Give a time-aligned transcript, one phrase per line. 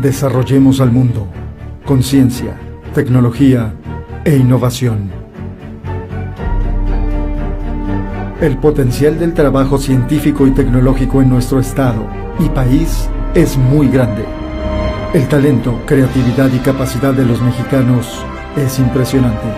[0.00, 1.26] Desarrollemos al mundo
[1.84, 2.52] con ciencia,
[2.94, 3.74] tecnología
[4.24, 5.10] e innovación.
[8.40, 12.06] El potencial del trabajo científico y tecnológico en nuestro estado
[12.38, 14.24] y país es muy grande.
[15.14, 18.24] El talento, creatividad y capacidad de los mexicanos
[18.56, 19.48] es impresionante.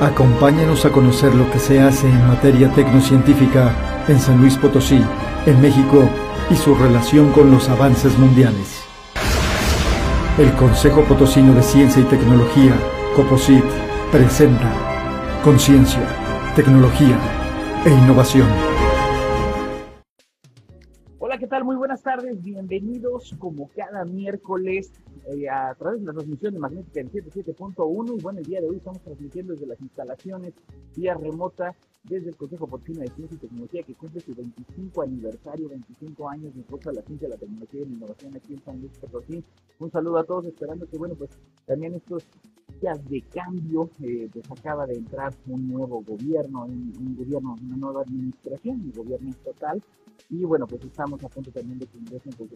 [0.00, 5.02] Acompáñanos a conocer lo que se hace en materia tecnocientífica en San Luis Potosí,
[5.44, 6.08] en México
[6.50, 8.83] y su relación con los avances mundiales.
[10.36, 12.74] El Consejo Potosino de Ciencia y Tecnología,
[13.14, 13.62] COPOSIT,
[14.10, 14.72] presenta
[15.44, 16.02] Conciencia,
[16.56, 17.16] Tecnología
[17.86, 18.73] e Innovación.
[21.44, 21.64] ¿Qué tal?
[21.64, 22.42] Muy buenas tardes.
[22.42, 24.90] Bienvenidos como cada miércoles
[25.26, 28.70] eh, a través de la transmisión de Magnética en 77.1 y bueno, el día de
[28.70, 30.54] hoy estamos transmitiendo desde las instalaciones
[30.96, 35.68] vía remota desde el Consejo Potosino de Ciencia y Tecnología que cumple su 25 aniversario,
[35.68, 38.80] 25 años de impulso a la ciencia, la tecnología y la innovación aquí en San
[38.80, 39.44] Luis Potosí.
[39.80, 41.28] Un saludo a todos, esperando que bueno, pues
[41.66, 42.24] también estos
[42.80, 47.76] días de cambio, eh, pues acaba de entrar un nuevo gobierno, un, un gobierno, una
[47.76, 49.82] nueva administración, un gobierno estatal
[50.30, 52.48] y bueno, pues estamos a punto también de que ingresen por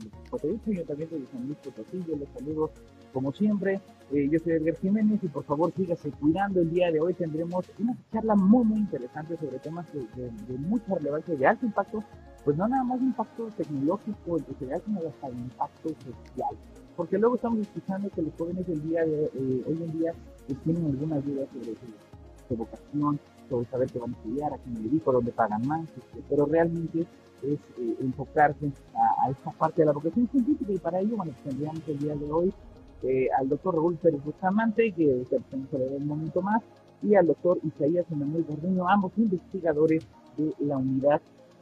[0.44, 2.02] el Ayuntamiento de San Luis Potosí.
[2.06, 2.70] Yo les saludo
[3.12, 3.80] como siempre.
[4.10, 6.60] Eh, yo soy Edgar Jiménez y por favor sígase cuidando.
[6.60, 10.94] El día de hoy tendremos una charla muy, muy interesante sobre temas de, de, mucha
[10.94, 12.02] relevancia, de alto impacto,
[12.44, 16.56] pues no nada más impacto tecnológico, empresarial, sino hasta impacto social.
[16.96, 20.12] Porque luego estamos escuchando que los jóvenes del día de eh, hoy en día
[20.46, 21.74] pues, tienen algunas dudas sobre
[22.48, 25.86] su, vocación, sobre saber qué van a estudiar, a quién me dedico, dónde pagan más,
[26.28, 27.06] pero realmente
[27.42, 31.86] es eh, enfocarse a, esta parte de la vocación científica y para ello, bueno, tendríamos
[31.89, 32.53] el día de hoy
[33.03, 36.62] eh, al doctor Raúl Pérez Bustamante, que que ver un momento más,
[37.03, 40.05] y al doctor Isaías Emanuel Gordiño, ambos investigadores
[40.36, 41.20] de la unidad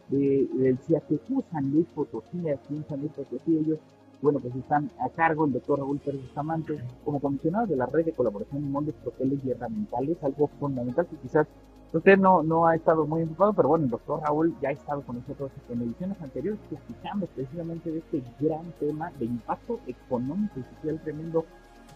[0.09, 3.79] de, del CIATQ San Luis Potosí, aquí en San Luis Potosí, ellos,
[4.23, 8.07] bueno, pues están a cargo el doctor Raúl Pérez Bustamante como comisionado de la red
[8.07, 11.47] de colaboración en moldes, troqueles y herramientales, algo fundamental que quizás
[11.93, 15.03] Usted no, no ha estado muy enfocado, pero bueno, el doctor Raúl ya ha estado
[15.03, 20.75] con nosotros en ediciones anteriores escuchando precisamente de este gran tema de impacto económico y
[20.75, 21.47] social tremendo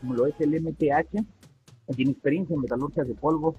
[0.00, 1.24] como lo es el MTH.
[1.94, 3.56] Tiene experiencia en metalurgias de polvo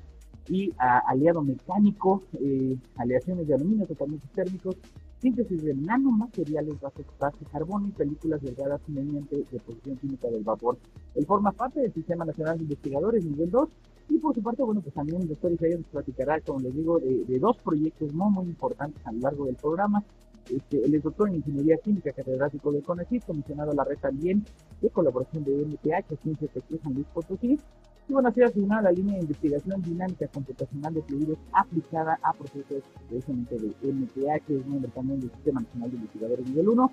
[0.48, 4.78] y aliado mecánico, eh, aleaciones de aluminio, tratamientos térmicos,
[5.22, 10.78] síntesis de nanomateriales bajo de carbono y películas delgadas mediante deposición química del vapor.
[11.14, 13.70] Él forma parte del Sistema Nacional de Investigadores nivel 2
[14.10, 17.00] y por su parte, bueno, pues también el doctor Isaías nos platicará, como les digo,
[17.00, 20.04] de, dos proyectos muy, muy importantes a lo largo del programa.
[20.50, 24.44] Este, es doctor en Ingeniería Química, catedrático de CONACYT, comisionado a la red también
[24.82, 27.60] de colaboración de MTH, Ciencia Tecnología San Luis Potosí.
[28.10, 32.20] Y bueno, ha sido asignada a la línea de investigación dinámica computacional de fluidos aplicada
[32.24, 36.92] a procesos precisamente de MTH, es miembro también del Sistema Nacional de Investigadores Nivel 1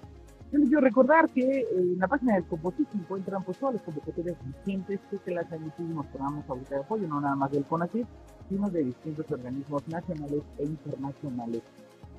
[0.50, 3.74] yo les quiero recordar que eh, en la página del Composite se encuentran pues todas
[3.74, 7.64] las convocatorias vigentes que las han muchísimos programas ahorita de apoyo, no nada más del
[7.64, 8.06] CONACYT,
[8.48, 11.62] sino de distintos organismos nacionales e internacionales.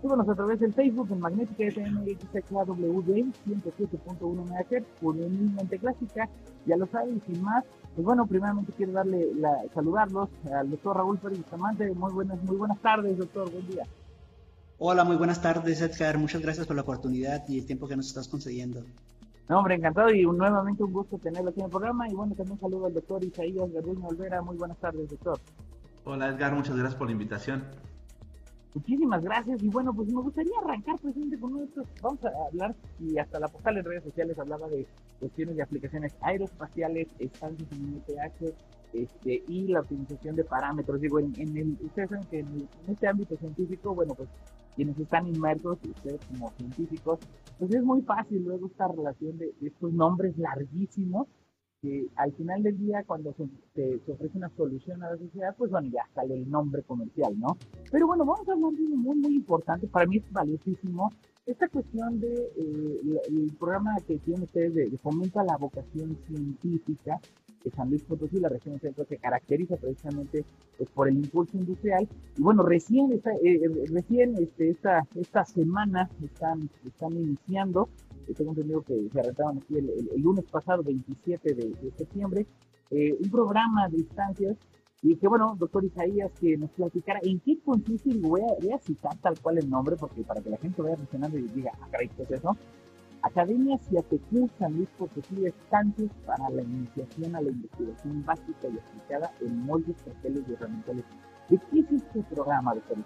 [0.02, 6.30] Síguenos a través del Facebook en Magnética FM XKWD 107.1 MHz, mente clásica,
[6.66, 10.96] ya lo saben, y sin más, pues bueno, primeramente quiero darle la, saludarlos al doctor
[10.96, 13.84] Raúl Pérez Bustamante, muy buenas, muy buenas tardes, doctor, buen día.
[14.82, 16.18] Hola, muy buenas tardes, Edgar.
[16.18, 18.82] Muchas gracias por la oportunidad y el tiempo que nos estás concediendo.
[19.50, 22.08] No, hombre, encantado y nuevamente un gusto tenerlo aquí en el programa.
[22.08, 24.42] Y bueno, también saludo al doctor Isaías Garduño Olvera.
[24.42, 25.38] Muy buenas tardes, doctor.
[26.06, 26.56] Hola, Edgar.
[26.56, 27.66] Muchas gracias por la invitación.
[28.74, 29.62] Muchísimas gracias.
[29.62, 31.68] Y bueno, pues me gustaría arrancar precisamente con uno
[32.02, 34.88] Vamos a hablar, y hasta la postal en redes sociales hablaba de
[35.20, 38.54] cuestiones de aplicaciones aeroespaciales, estancias en MPH,
[38.94, 41.02] este, y la optimización de parámetros.
[41.02, 44.30] Digo, en, el, ustedes saben que en, este ámbito científico, bueno, pues
[44.80, 47.20] quienes están inmersos, ustedes como científicos,
[47.58, 51.28] pues es muy fácil luego esta relación de, estos nombres larguísimos,
[51.82, 55.90] que al final del día, cuando se, ofrece una solución a la sociedad, pues bueno,
[55.92, 57.58] ya sale el nombre comercial, ¿no?
[57.92, 61.12] Pero bueno, vamos a hablar de algo muy, muy importante, para mí es valiosísimo,
[61.46, 67.20] esta cuestión de eh, el, programa que tienen ustedes de, de fomenta la vocación científica,
[67.64, 70.46] de San Luis Potosí, la región centro, se caracteriza precisamente
[70.78, 72.08] pues, por el impulso industrial.
[72.38, 77.90] Y bueno, recién, esta, eh, eh, recién este, esta, esta semana están, están iniciando,
[78.28, 82.46] eh, tengo entendido que se arrancaron aquí el, lunes pasado, 27 de, septiembre,
[82.92, 84.58] un programa de instancias
[85.02, 88.74] y que bueno, doctor Isaías, que nos platicara en qué consiste, y voy a, voy
[88.74, 91.72] a citar tal cual el nombre, porque para que la gente vaya mencionando y diga,
[91.80, 92.58] ah, caray, ¿qué es eso?
[93.22, 99.32] Academia Ciatecú San Luis Potosí estancias para la iniciación a la investigación básica y aplicada
[99.42, 100.96] en moldes, papeles y herramientas.
[101.50, 102.98] ¿De qué es este programa, doctor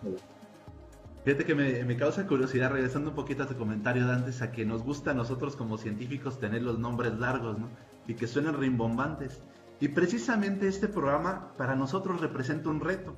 [1.24, 4.66] Fíjate que me, causa curiosidad, regresando un poquito a tu comentario de antes, a que
[4.66, 7.70] nos gusta a nosotros como científicos tener los nombres largos, ¿no?
[8.08, 9.42] Y que suenan rimbombantes.
[9.80, 13.16] Y precisamente este programa para nosotros representa un reto,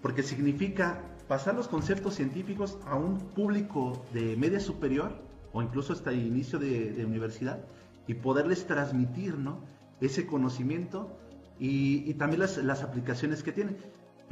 [0.00, 6.10] porque significa pasar los conceptos científicos a un público de media superior o incluso hasta
[6.10, 7.60] el inicio de, universidad
[8.06, 9.60] y poderles transmitir ¿no?
[10.00, 11.16] ese conocimiento
[11.58, 13.76] y, también las, las, aplicaciones que tiene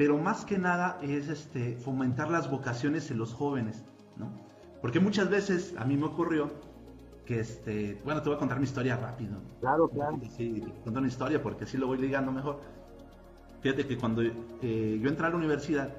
[0.00, 3.84] pero más que nada es este, fomentar las vocaciones en los jóvenes,
[4.17, 4.31] ¿no?
[4.81, 6.50] Porque muchas veces a mí me ocurrió
[7.26, 9.43] que, este, bueno, te voy a contar mi historia rápido.
[9.61, 10.19] Claro, claro.
[10.38, 12.61] Sí, contar una historia porque así lo voy ligando mejor.
[13.61, 15.94] Fíjate que cuando eh, yo entré a la universidad,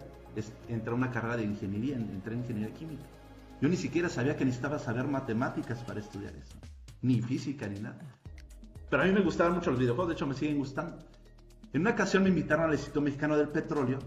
[0.67, 3.03] entré a una carrera de ingeniería, entré en ingeniería química.
[3.61, 6.57] Yo ni siquiera sabía que necesitaba saber matemáticas para estudiar eso,
[7.01, 7.99] ni física ni nada.
[8.89, 10.97] Pero a mí me gustaban mucho los videojuegos, de hecho me siguen gustando.
[11.71, 13.99] En una ocasión me invitaron al Instituto Mexicano del Petróleo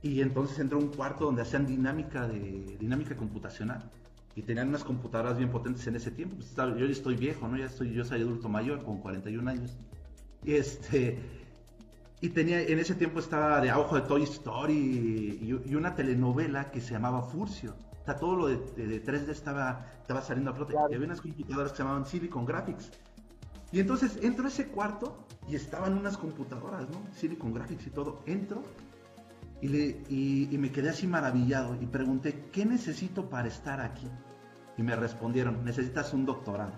[0.00, 3.90] y entonces entré a un cuarto donde hacían dinámica de dinámica computacional
[4.34, 6.36] y tenían unas computadoras bien potentes en ese tiempo.
[6.36, 7.56] Pues, yo ya estoy viejo, ¿no?
[7.56, 9.76] Ya estoy, yo soy adulto mayor con 41 años.
[10.44, 11.18] Este
[12.20, 16.80] y tenía en ese tiempo estaba de ojo de Toy Story y, una telenovela que
[16.80, 17.74] se llamaba Furcio.
[18.08, 20.72] Sea, todo lo de, 3D estaba, estaba saliendo a flote.
[20.72, 22.90] Y había unas computadoras que se llamaban Silicon Graphics.
[23.70, 27.02] Y entonces entro a ese cuarto y estaban unas computadoras, ¿no?
[27.12, 28.22] Silicon Graphics y todo.
[28.24, 28.62] Entro
[29.60, 34.08] y, le, y, me quedé así maravillado y pregunté, ¿qué necesito para estar aquí?
[34.78, 36.72] Y me respondieron, necesitas un doctorado.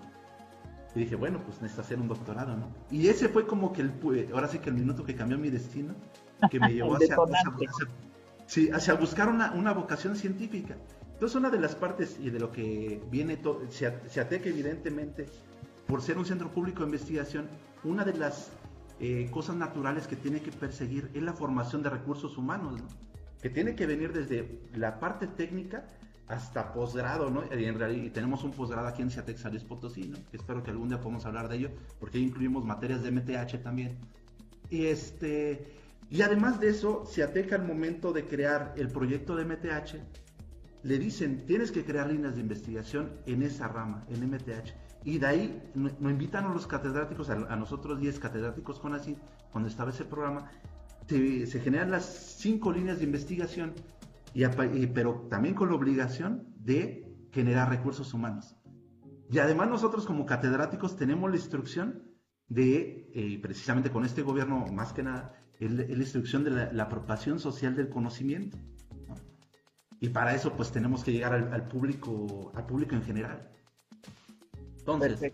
[0.97, 2.75] Y dije, bueno, pues necesitas hacer un doctorado, ¿no?
[2.91, 3.93] Y ese fue como que el,
[4.35, 5.95] ahora sí que el minuto que cambió mi destino,
[6.51, 7.17] que me llevó hacia,
[8.47, 10.75] sí, hacia buscar una, una, vocación científica.
[11.21, 13.39] Entonces, una de las partes y de lo que viene,
[13.69, 15.27] se, se ateca evidentemente
[15.87, 17.47] por ser un centro público de investigación,
[17.85, 18.49] una de las
[19.01, 22.81] eh, cosas naturales que tiene que perseguir es la formación de recursos humanos,
[23.43, 25.85] que tiene que venir desde la parte técnica
[26.27, 27.45] hasta posgrado, ¿no?
[27.55, 30.17] Y, tenemos un posgrado aquí en Ciatex San Potosí, ¿no?
[30.33, 33.99] Espero que algún día podamos hablar de ello, porque ahí incluimos materias de MTH también.
[34.71, 35.71] Y, este,
[36.09, 39.97] y además de eso, Ciateca al momento de crear el proyecto de MTH,
[40.83, 44.73] le dicen, tienes que crear líneas de investigación en esa rama, en MTH.
[45.05, 49.17] Y de ahí nos invitan a los catedráticos, a, nosotros 10 catedráticos con así,
[49.51, 50.51] cuando estaba ese programa,
[51.09, 52.05] se, generan las
[52.39, 53.73] cinco líneas de investigación,
[54.35, 54.45] y,
[54.89, 58.57] pero también con la obligación de generar recursos humanos.
[59.31, 62.03] Y además nosotros como catedráticos tenemos la instrucción
[62.49, 67.39] de, eh, precisamente con este gobierno más que nada, es la, instrucción de la, apropiación
[67.39, 68.59] social del conocimiento.
[70.01, 73.49] Y para eso pues tenemos que llegar al, al, público, al público en general.
[74.79, 75.33] Entonces,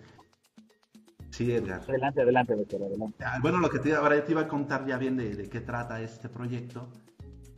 [1.36, 1.82] Sí, Edgar.
[1.82, 3.22] Adelante, adelante, doctor, adelante.
[3.22, 6.00] Ah, bueno, lo que te, ahora te iba a contar ya bien de, qué trata
[6.00, 6.88] este proyecto,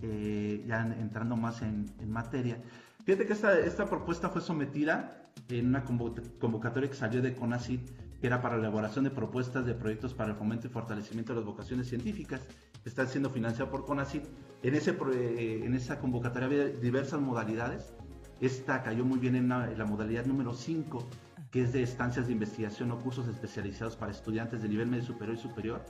[0.02, 2.60] eh, ya entrando más en, materia.
[3.04, 8.26] Fíjate que esta, esta propuesta fue sometida en una convocatoria que salió de CONACYT, que
[8.26, 11.46] era para la elaboración de propuestas de proyectos para el fomento y fortalecimiento de las
[11.46, 12.40] vocaciones científicas.
[12.84, 14.24] Está siendo financiado por CONACYT.
[14.62, 17.92] En, ese, eh, en esa convocatoria había diversas modalidades.
[18.40, 21.04] Esta cayó muy bien en la, modalidad número 5,
[21.50, 25.36] que es de estancias de investigación o cursos especializados para estudiantes de nivel medio superior
[25.36, 25.84] y superior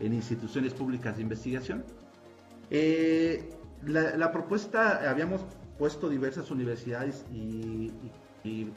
[0.00, 1.84] en instituciones públicas de investigación.
[2.70, 3.50] Eh,
[3.84, 5.44] la, propuesta, habíamos
[5.78, 7.92] puesto diversas universidades y,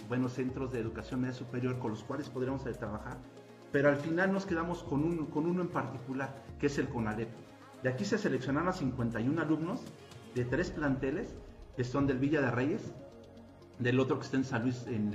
[0.08, 3.18] buenos centros de educación media superior con los cuales podríamos trabajar,
[3.72, 7.30] pero al final nos quedamos con, un, con uno en particular, que es el CONALEP.
[7.84, 9.82] De aquí se seleccionaron a 51 alumnos
[10.34, 11.36] de tres planteles,
[11.76, 12.94] que son del Villa de Reyes,
[13.80, 15.14] del otro que está en San Luis, en,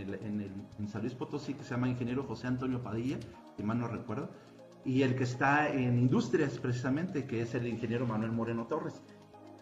[0.78, 3.18] en, San Luis Potosí, que se llama Ingeniero José Antonio Padilla,
[3.56, 4.30] si mal no recuerdo,
[4.84, 9.02] y el que está en Industrias, precisamente, que es el ingeniero Manuel Moreno Torres.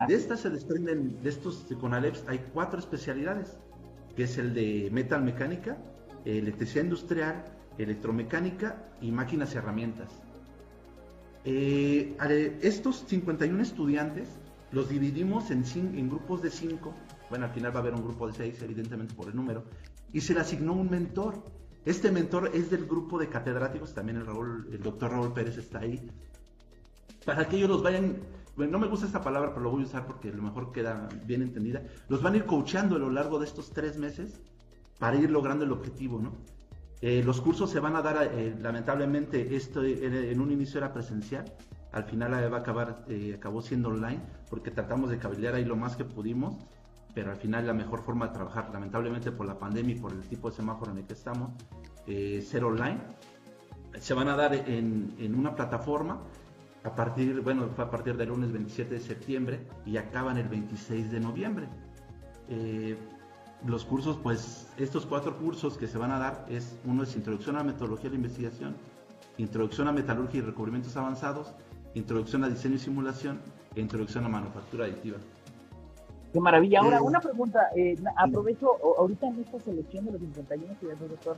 [0.07, 3.59] De estas se desprenden, de estos CONALEPS, hay cuatro especialidades,
[4.14, 5.76] que es el de metal mecánica,
[6.25, 7.45] electricidad industrial,
[7.78, 10.23] electromecánica y máquinas y herramientas.
[11.50, 14.28] Eh, estos 51 estudiantes
[14.71, 15.64] los dividimos en,
[15.97, 16.93] en grupos de cinco.
[17.31, 19.64] Bueno, al final va a haber un grupo de seis, evidentemente por el número,
[20.12, 21.43] y se le asignó un mentor.
[21.87, 25.78] Este mentor es del grupo de catedráticos, también el, Raúl, el doctor Raúl Pérez está
[25.78, 26.07] ahí,
[27.25, 28.19] para que ellos los vayan,
[28.55, 30.71] bueno, no me gusta esta palabra, pero lo voy a usar porque a lo mejor
[30.71, 34.38] queda bien entendida, los van a ir coachando a lo largo de estos tres meses
[34.99, 36.33] para ir logrando el objetivo, ¿no?
[37.00, 41.45] Eh, los cursos se van a dar, eh, lamentablemente, esto en, un inicio era presencial,
[41.93, 45.76] al final va a acabar, eh, acabó siendo online, porque tratamos de cabilear ahí lo
[45.76, 46.57] más que pudimos
[47.14, 50.21] pero al final la mejor forma de trabajar, lamentablemente por la pandemia y por el
[50.21, 51.50] tipo de semáforo en el que estamos,
[52.07, 53.00] ser online.
[53.99, 56.21] Se van a dar en, en, una plataforma
[56.85, 61.11] a partir, bueno, fue a partir del lunes 27 de septiembre y acaban el 26
[61.11, 61.67] de noviembre.
[63.66, 67.56] Los cursos, pues estos cuatro cursos que se van a dar es uno es Introducción
[67.56, 68.76] a la Metodología de la Investigación,
[69.36, 71.52] Introducción a Metalurgia y Recubrimientos Avanzados,
[71.94, 73.40] Introducción a Diseño y Simulación
[73.74, 75.18] e Introducción a Manufactura Aditiva.
[76.32, 76.80] Qué maravilla.
[76.80, 77.70] Ahora, una pregunta.
[77.74, 81.36] Eh, aprovecho, ahorita en esta selección de los 51 estudiantes, doctor,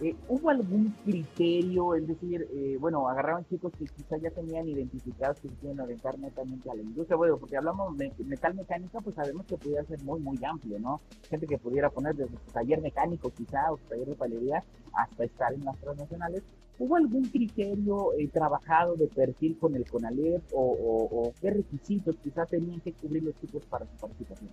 [0.00, 1.94] eh, ¿Hubo algún criterio?
[1.94, 6.18] Es decir, eh, bueno, agarraban chicos que quizás ya tenían identificados que se quieren orientar
[6.18, 7.16] netamente a la industria.
[7.16, 11.00] Bueno, porque hablamos de metal mecánica, pues sabemos que podía ser muy, muy amplio, ¿no?
[11.28, 14.64] Gente que pudiera poner desde su taller mecánico quizá, o su taller de palería,
[14.94, 16.42] hasta estar en las transnacionales.
[16.78, 20.62] ¿Hubo algún criterio eh, trabajado de perfil con el CONALEP o,
[21.10, 24.50] o qué requisitos quizás tenían que cubrir los chicos para su participación?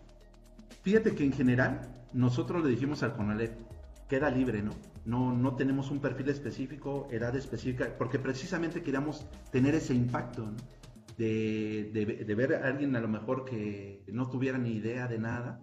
[0.82, 3.52] Fíjate que en general nosotros le dijimos al CONALEP,
[4.08, 4.72] queda libre, ¿no?
[5.06, 10.58] No, no tenemos un perfil específico, edad específica, porque precisamente queríamos tener ese impacto, ¿no?
[11.18, 15.62] de, de, ver a alguien a lo mejor que no tuviera ni idea de nada,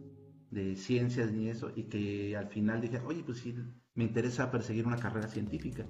[0.50, 3.54] de ciencias ni eso, y que al final dije, oye, pues sí,
[3.94, 5.86] me interesa perseguir una carrera científica.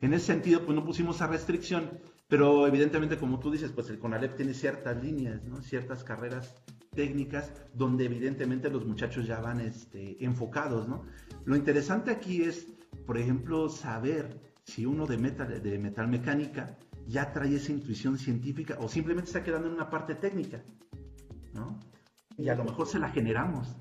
[0.00, 1.90] En ese sentido, pues no pusimos esa restricción,
[2.28, 5.60] pero evidentemente, como tú dices, pues el CONALEP tiene ciertas líneas, ¿no?
[5.60, 6.54] ciertas carreras
[6.94, 11.04] técnicas donde evidentemente los muchachos ya van este, enfocados, ¿no?
[11.44, 12.66] Lo interesante aquí es,
[13.06, 16.76] por ejemplo, saber si uno de metal, de metal mecánica
[17.06, 20.62] ya trae esa intuición científica o simplemente está quedando en una parte técnica,
[21.52, 21.78] ¿no?
[22.36, 23.76] Y a lo mejor se la generamos.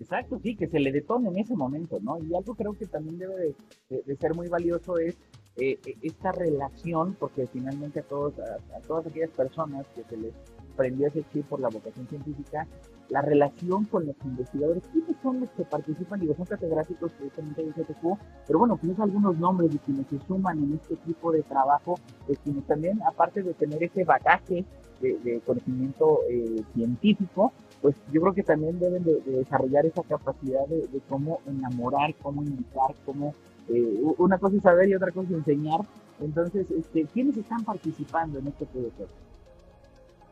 [0.00, 2.18] Exacto, sí, que se le detone en ese momento, ¿no?
[2.18, 3.54] Y algo creo que también debe
[3.90, 5.16] de, ser muy valioso es
[5.56, 10.32] eh, esta relación, porque finalmente a, todos, a todas aquellas personas que se les
[10.78, 12.66] prendió ese chip por la vocación científica,
[13.08, 16.20] la relación con los investigadores, ¿quiénes son los que participan?
[16.20, 20.58] Digo, son catedráticos directamente del CTQ, pero bueno, tienes algunos nombres de quienes se suman
[20.62, 24.64] en este tipo de trabajo, de quienes también, aparte de tener ese bagaje
[25.00, 31.00] de, conocimiento eh, científico, pues yo creo que también deben de, desarrollar esa capacidad de,
[31.08, 33.34] cómo enamorar, cómo invitar, cómo...
[33.68, 35.80] Eh, una cosa es saber y otra cosa es enseñar.
[36.20, 39.06] Entonces, este, ¿quiénes están participando en este proyecto?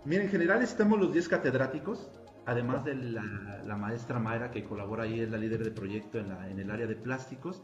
[0.05, 2.09] Mira, en general estamos los 10 catedráticos,
[2.47, 6.71] además de la, maestra Mayra que colabora ahí, es la líder de proyecto en, el
[6.71, 7.63] área de plásticos.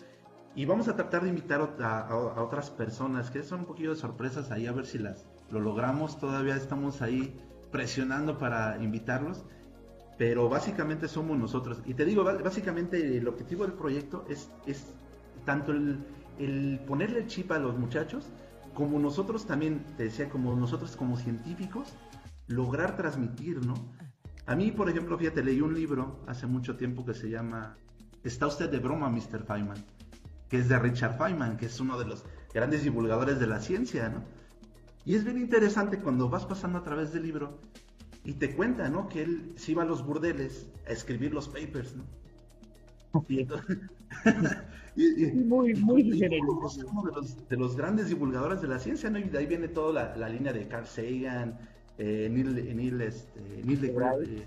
[0.55, 4.51] Y vamos a tratar de invitar a, otras personas, que son un poquito de sorpresas
[4.51, 6.19] ahí, a ver si las lo logramos.
[6.19, 9.45] Todavía estamos ahí presionando para invitarlos,
[10.23, 11.83] pero básicamente somos nosotros.
[11.85, 14.95] Y te digo, básicamente el objetivo del proyecto es, es
[15.45, 15.99] tanto el,
[16.39, 18.31] el ponerle el chip a los muchachos,
[18.73, 21.93] como nosotros también, te decía, como nosotros como científicos,
[22.47, 23.75] lograr transmitir, ¿no?
[24.47, 27.77] A mí, por ejemplo, fíjate, leí un libro hace mucho tiempo que se llama
[28.23, 29.43] ¿Está usted de broma, Mr.
[29.45, 29.85] Feynman?
[30.49, 32.25] Que es de Richard Feynman, que es uno de los
[32.55, 34.23] grandes divulgadores de la ciencia, ¿no?
[35.05, 37.59] Y es bien interesante cuando vas pasando a través del libro
[38.25, 39.09] y te cuenta, ¿no?
[39.09, 42.05] Que él se iba a los burdeles a escribir los papers, ¿no?
[43.29, 43.47] Y
[45.35, 49.19] muy, muy uno de los, de los, grandes divulgadores de la ciencia, ¿no?
[49.19, 51.59] Y de ahí viene toda la, la línea de Carl Sagan,
[51.99, 54.45] eh, Neil, Neil, este, Neil eh,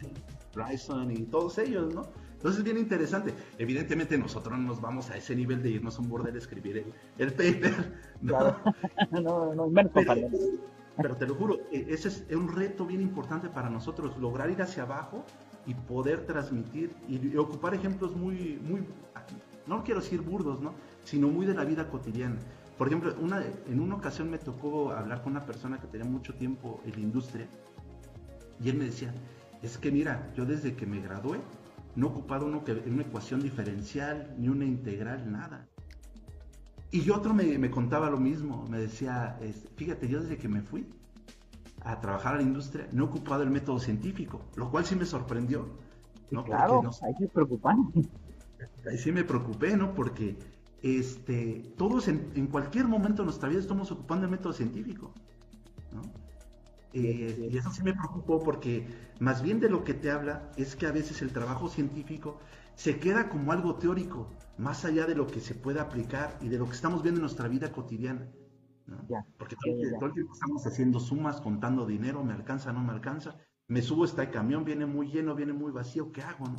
[0.53, 2.07] Bryson y todos ellos, ¿no?
[2.33, 3.33] Entonces es bien interesante.
[3.57, 6.77] Evidentemente nosotros no nos vamos a ese nivel de irnos a un borde de escribir
[6.77, 7.73] el, el paper.
[8.21, 8.55] ¿no?
[9.21, 10.13] no, no, menos pero,
[10.97, 14.61] pero te lo juro, e, ese es un reto bien importante para nosotros, lograr ir
[14.61, 15.23] hacia abajo
[15.65, 18.83] y poder transmitir y, ocupar ejemplos muy, muy,
[19.67, 20.73] no quiero decir burdos, ¿no?
[21.03, 22.37] Sino muy de la vida cotidiana.
[22.77, 26.33] Por ejemplo, una, en una ocasión me tocó hablar con una persona que tenía mucho
[26.33, 27.47] tiempo en la industria
[28.61, 29.13] y él me decía,
[29.61, 31.39] es que mira, yo desde que me gradué
[31.95, 35.65] no he ocupado uno que, una ecuación diferencial ni una integral, nada.
[36.91, 39.37] Y otro me, contaba lo mismo, me decía,
[39.75, 40.85] fíjate, yo desde que me fui
[41.81, 45.05] a trabajar a la industria no he ocupado el método científico, lo cual sí me
[45.05, 45.67] sorprendió.
[46.31, 46.43] ¿no?
[46.43, 48.07] Claro, ahí sí preocupante.
[48.89, 49.93] Ahí sí me preocupé, ¿no?
[49.93, 50.37] Porque
[50.81, 55.11] este, todos en, cualquier momento de nuestra vida estamos ocupando el método científico.
[56.93, 58.87] Eh, y eso sí me preocupó porque
[59.19, 62.39] más bien de lo que te habla es que a veces el trabajo científico
[62.75, 66.57] se queda como algo teórico, más allá de lo que se puede aplicar y de
[66.57, 68.29] lo que estamos viendo en nuestra vida cotidiana.
[69.37, 73.81] porque todo, el tiempo estamos haciendo sumas, contando dinero, me alcanza, no me alcanza, me
[73.81, 76.45] subo este camión, viene muy lleno, viene muy vacío, ¿qué hago?
[76.45, 76.55] No?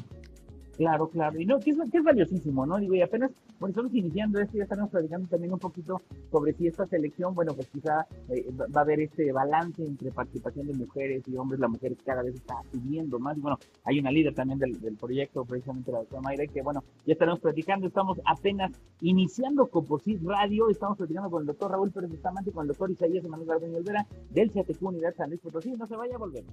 [0.76, 2.76] Claro, claro, y no, que es, que es valiosísimo, ¿no?
[2.76, 6.66] Digo, y apenas, bueno, estamos iniciando esto, ya estamos platicando también un poquito sobre si
[6.66, 11.23] esta selección, bueno, pues quizá eh, va a haber este balance entre participación de mujeres
[11.26, 14.59] y hombres, la mujer cada vez está subiendo más, y bueno, hay una líder también
[14.59, 20.23] del, proyecto, precisamente la doctora Mayra, que bueno, ya estaremos platicando, estamos apenas iniciando Composit
[20.25, 23.78] Radio, estamos platicando con el doctor Raúl Pérez Bustamante, con el doctor Isaías Emanuel Gardeño
[23.78, 26.45] Olvera, del CATQ Unidad San Luis Potosí, no se vaya a volver.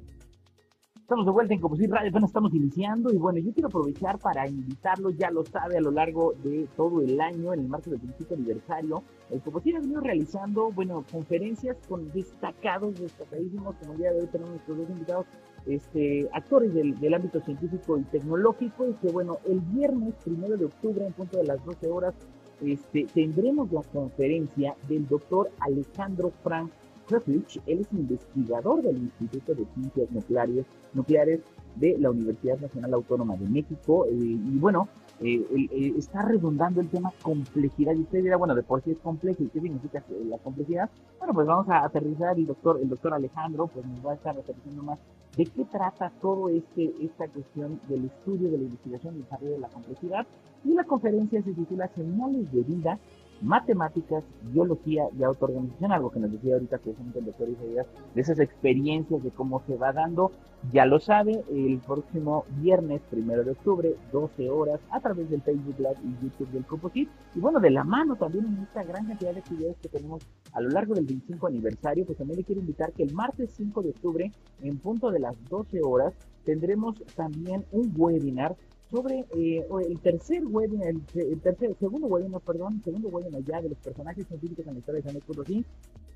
[1.03, 4.47] Estamos de vuelta en Composite Radio, apenas estamos iniciando y bueno, yo quiero aprovechar para
[4.47, 7.99] invitarlo, ya lo sabe, a lo largo de todo el año, en el marco del
[7.99, 14.13] 25 aniversario, el Composite ha venido realizando, bueno, conferencias con destacados, destacadísimos, como el día
[14.13, 15.25] de hoy tenemos nuestros dos invitados,
[15.65, 20.65] este, actores del, del ámbito científico y tecnológico, y que bueno, el viernes primero de
[20.65, 22.15] octubre, en punto de las 12 horas,
[22.61, 26.71] este, tendremos la conferencia del doctor Alejandro Frank
[27.09, 31.41] él es investigador del Instituto de Ciencias Nucleares, Nucleares
[31.75, 34.05] de la Universidad Nacional Autónoma de México.
[34.05, 34.87] Eh, y bueno,
[35.19, 37.93] eh, eh, está redundando el tema complejidad.
[37.93, 40.89] Y usted dirá, bueno, de por sí es complejo, ¿y qué significa la complejidad?
[41.19, 44.37] Bueno, pues vamos a aterrizar el doctor, el doctor Alejandro pues nos va a estar
[44.37, 44.99] aterrizando más
[45.37, 49.59] de qué trata todo este, esta cuestión del estudio, de la investigación y desarrollo de
[49.59, 50.27] la complejidad.
[50.63, 52.99] Y la conferencia se titula Señales de Vida
[53.43, 58.39] matemáticas, biología y autoorganización, algo que nos decía ahorita que el doctor Isaías, de esas
[58.39, 60.31] experiencias de cómo se va dando,
[60.71, 65.75] ya lo sabe, el próximo viernes, primero de octubre, 12 horas, a través del Facebook
[65.77, 69.33] Live y YouTube del Composite, y bueno, de la mano también en esta gran cantidad
[69.33, 70.23] de actividades que tenemos
[70.53, 73.81] a lo largo del 25 aniversario, pues también le quiero invitar que el martes 5
[73.81, 74.31] de octubre,
[74.61, 76.13] en punto de las 12 horas,
[76.45, 78.55] tendremos también un webinar
[78.93, 83.77] sobre eh, el tercer webinar, el, tercer, segundo webinar, perdón, segundo webinar ya de los
[83.79, 85.65] personajes científicos en la historia de San Luis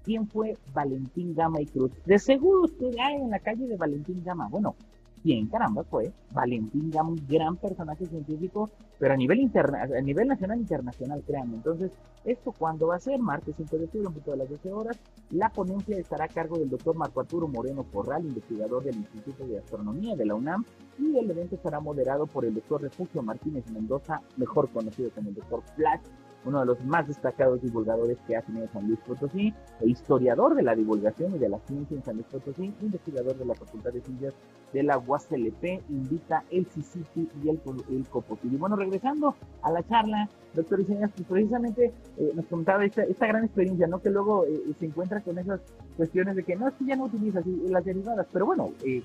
[0.06, 1.92] ¿quién fue Valentín Gama y Cruz?
[2.06, 4.48] De seguro usted hay en la calle de Valentín Gama.
[4.48, 4.76] Bueno,
[5.24, 6.12] ¿quién caramba fue?
[6.32, 8.70] Valentín Gama, un gran personaje científico,
[9.00, 11.56] pero a nivel interna a nivel nacional e internacional, créanme.
[11.56, 11.92] Entonces,
[12.26, 13.20] ¿esto cuándo va a ser?
[13.20, 15.00] Martes 5 de octubre, un poquito de las 12 horas.
[15.32, 19.60] La ponencia estará a cargo del doctor Marco Arturo Moreno Corral, investigador del Instituto de
[19.60, 20.66] Astronomía de la UNAM,
[21.00, 25.36] y el evento estará moderado por el doctor Refugio Martínez Mendoza, mejor conocido como el
[25.36, 26.02] doctor Flash,
[26.48, 30.64] uno de los más destacados divulgadores que ha tenido San Luis Potosí, e historiador de
[30.64, 34.02] la divulgación y de la ciencia en San Luis Potosí, investigador de la Facultad de
[34.02, 34.34] Ciencias
[34.74, 38.06] de la UASLP, invita el CICITI y el, el
[38.44, 43.44] Y bueno, regresando a la charla, doctor Iseñas, pues precisamente eh, nos contaba esta, gran
[43.44, 44.02] experiencia, ¿no?
[44.02, 45.62] Que luego eh, se encuentra con esas
[45.96, 49.02] cuestiones de que no, es que ya no utilizas las derivadas, pero bueno, eh,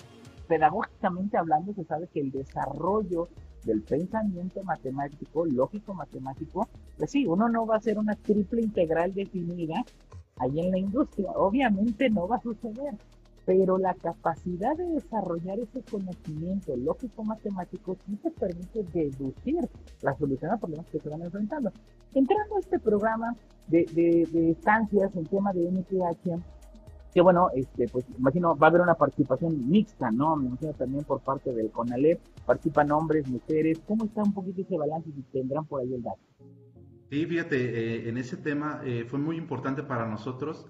[0.52, 3.26] pedagógicamente hablando, se sabe que el desarrollo
[3.64, 9.14] del pensamiento matemático, lógico matemático, pues sí, uno no va a hacer una triple integral
[9.14, 9.82] definida
[10.36, 12.92] ahí en la industria, obviamente no va a suceder,
[13.46, 19.66] pero la capacidad de desarrollar ese conocimiento lógico matemático sí te permite deducir
[20.02, 21.72] la solución a problemas que se van enfrentando.
[22.12, 23.34] Entrando a este programa
[23.68, 26.42] de, de, de estancias en tema de NPH,
[27.12, 30.36] que bueno, este, pues imagino va a haber una participación mixta, ¿no?
[30.36, 34.78] Me imagino también por parte del CONALEP, participan hombres, mujeres, ¿cómo está un poquito ese
[34.78, 36.20] balance si tendrán por ahí el dato?
[37.10, 40.66] Sí, fíjate, eh, en ese tema eh, fue muy importante para nosotros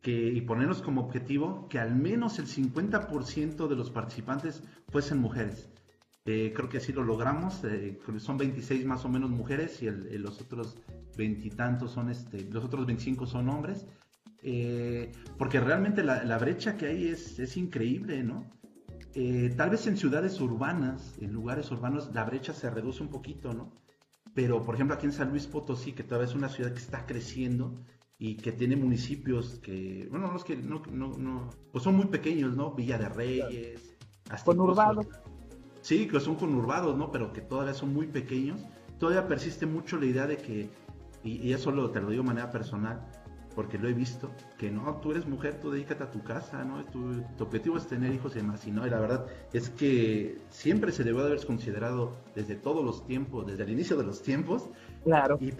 [0.00, 5.68] que, y ponernos como objetivo que al menos el 50% de los participantes fuesen mujeres.
[6.26, 7.62] Eh, creo que así lo logramos,
[8.18, 10.78] son 26 más o menos mujeres y los otros
[11.18, 13.86] veintitantos son, este, los otros 25 son hombres
[14.46, 18.44] eh, porque realmente la, brecha que hay es, increíble, ¿no?
[19.14, 23.54] Eh, tal vez en ciudades urbanas, en lugares urbanos, la brecha se reduce un poquito,
[23.54, 23.72] ¿no?
[24.34, 27.06] Pero, por ejemplo, aquí en San Luis Potosí, que todavía es una ciudad que está
[27.06, 27.74] creciendo
[28.18, 32.54] y que tiene municipios que, bueno, los que no, no, no pues son muy pequeños,
[32.54, 32.74] ¿no?
[32.74, 33.96] Villa de Reyes,
[34.28, 35.06] hasta conurbados.
[35.80, 37.10] sí, que son conurbados, ¿no?
[37.10, 38.60] Pero que todavía son muy pequeños.
[38.98, 40.68] Todavía persiste mucho la idea de que,
[41.22, 43.00] y, y eso lo, te lo digo de manera personal,
[43.54, 46.84] porque lo he visto, que no, tú eres mujer, tú dedícate a tu casa, ¿no?
[46.86, 50.92] Tu, objetivo es tener hijos y demás, y no, y la verdad es que siempre
[50.92, 54.68] se debe haber considerado desde todos los tiempos, desde el inicio de los tiempos,
[55.04, 55.38] claro.
[55.40, 55.52] y,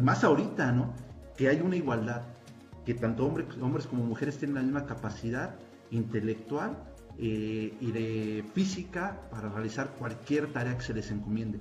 [0.00, 0.92] más ahorita, ¿no?
[1.36, 2.22] Que hay una igualdad,
[2.84, 5.54] que tanto hombres, hombres como mujeres tienen la misma capacidad
[5.90, 6.76] intelectual
[7.18, 11.60] eh, y de física para realizar cualquier tarea que se les encomiende.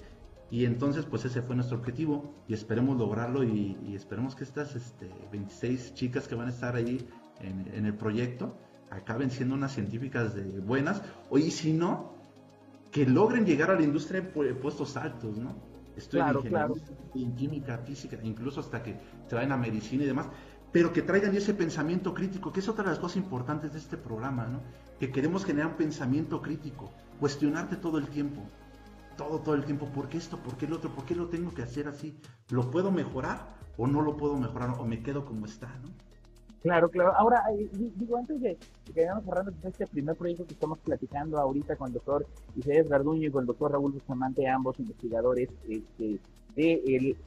[0.50, 5.10] Y entonces, pues ese fue nuestro objetivo y esperemos lograrlo y, esperemos que estas este,
[5.32, 7.06] 26 chicas que van a estar ahí
[7.42, 8.56] en, el proyecto
[8.90, 12.14] acaben siendo unas científicas de buenas, o y si no,
[12.92, 15.56] que logren llegar a la industria en puestos altos, ¿no?
[15.98, 16.68] Estoy en ingeniería,
[17.16, 18.98] en química, física, incluso hasta que
[19.30, 20.28] vayan a medicina y demás,
[20.72, 23.98] pero que traigan ese pensamiento crítico, que es otra de las cosas importantes de este
[23.98, 24.62] programa, ¿no?
[25.00, 28.42] Que queremos generar un pensamiento crítico, cuestionarte todo el tiempo,
[29.18, 30.38] todo, todo el tiempo, ¿por qué esto?
[30.38, 30.90] ¿Por qué el otro?
[30.92, 32.18] ¿Por qué lo tengo que hacer así?
[32.50, 35.90] ¿Lo puedo mejorar o no lo puedo mejorar o me quedo como está, ¿no?
[36.62, 37.14] Claro, claro.
[37.16, 41.76] Ahora, eh, digo, antes de que vayamos cerrando este primer proyecto que estamos platicando ahorita
[41.76, 42.26] con el doctor
[42.56, 46.20] Isaías Garduño y con el doctor Raúl Bustamante, ambos investigadores este,
[46.56, 47.18] de el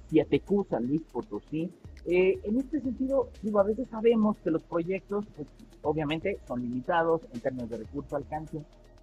[0.69, 1.71] San Luis Potosí.
[2.07, 5.49] Eh, en este sentido, digo, a veces sabemos que los proyectos, pues,
[5.83, 8.63] obviamente, son limitados en términos de recurso, alcance,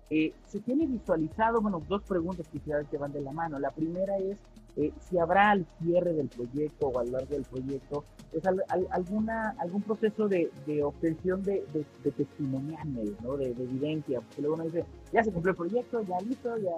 [0.10, 3.60] Eh, se tiene visualizado, bueno, dos preguntas que que van de la mano.
[3.60, 4.38] La primera es
[4.78, 8.44] eh, si habrá al cierre del proyecto o a lo largo del proyecto pues,
[8.92, 10.52] alguna, algún proceso de,
[10.84, 11.66] obtención de,
[12.04, 13.38] de, testimoniales, ¿no?
[13.38, 16.72] de, evidencia, porque luego uno dice, ya se cumplió el proyecto, ya listo, ya,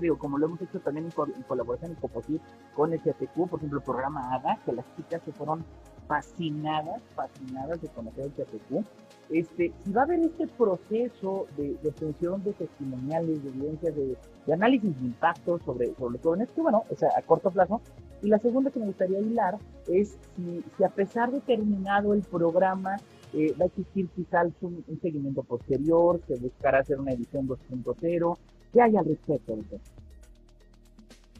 [0.00, 2.42] digo, como lo hemos hecho también en, colaboración en Coposit
[2.74, 5.64] con el CTQ, por ejemplo, el programa ADA, que las chicas se fueron
[6.06, 8.84] fascinadas, fascinadas de conocer el CTQ,
[9.30, 14.16] este, si va a haber este proceso de, de obtención de testimoniales, de evidencias, de,
[14.52, 17.80] análisis de impacto sobre, sobre jóvenes, que bueno, o sea, a corto plazo.
[18.22, 22.96] Y la segunda que me gustaría hilar es si, a pesar de terminado el programa,
[23.32, 28.38] eh, va a existir quizás un, seguimiento posterior, se buscará hacer una edición 2.0.
[28.72, 29.58] ¿Qué hay al respecto?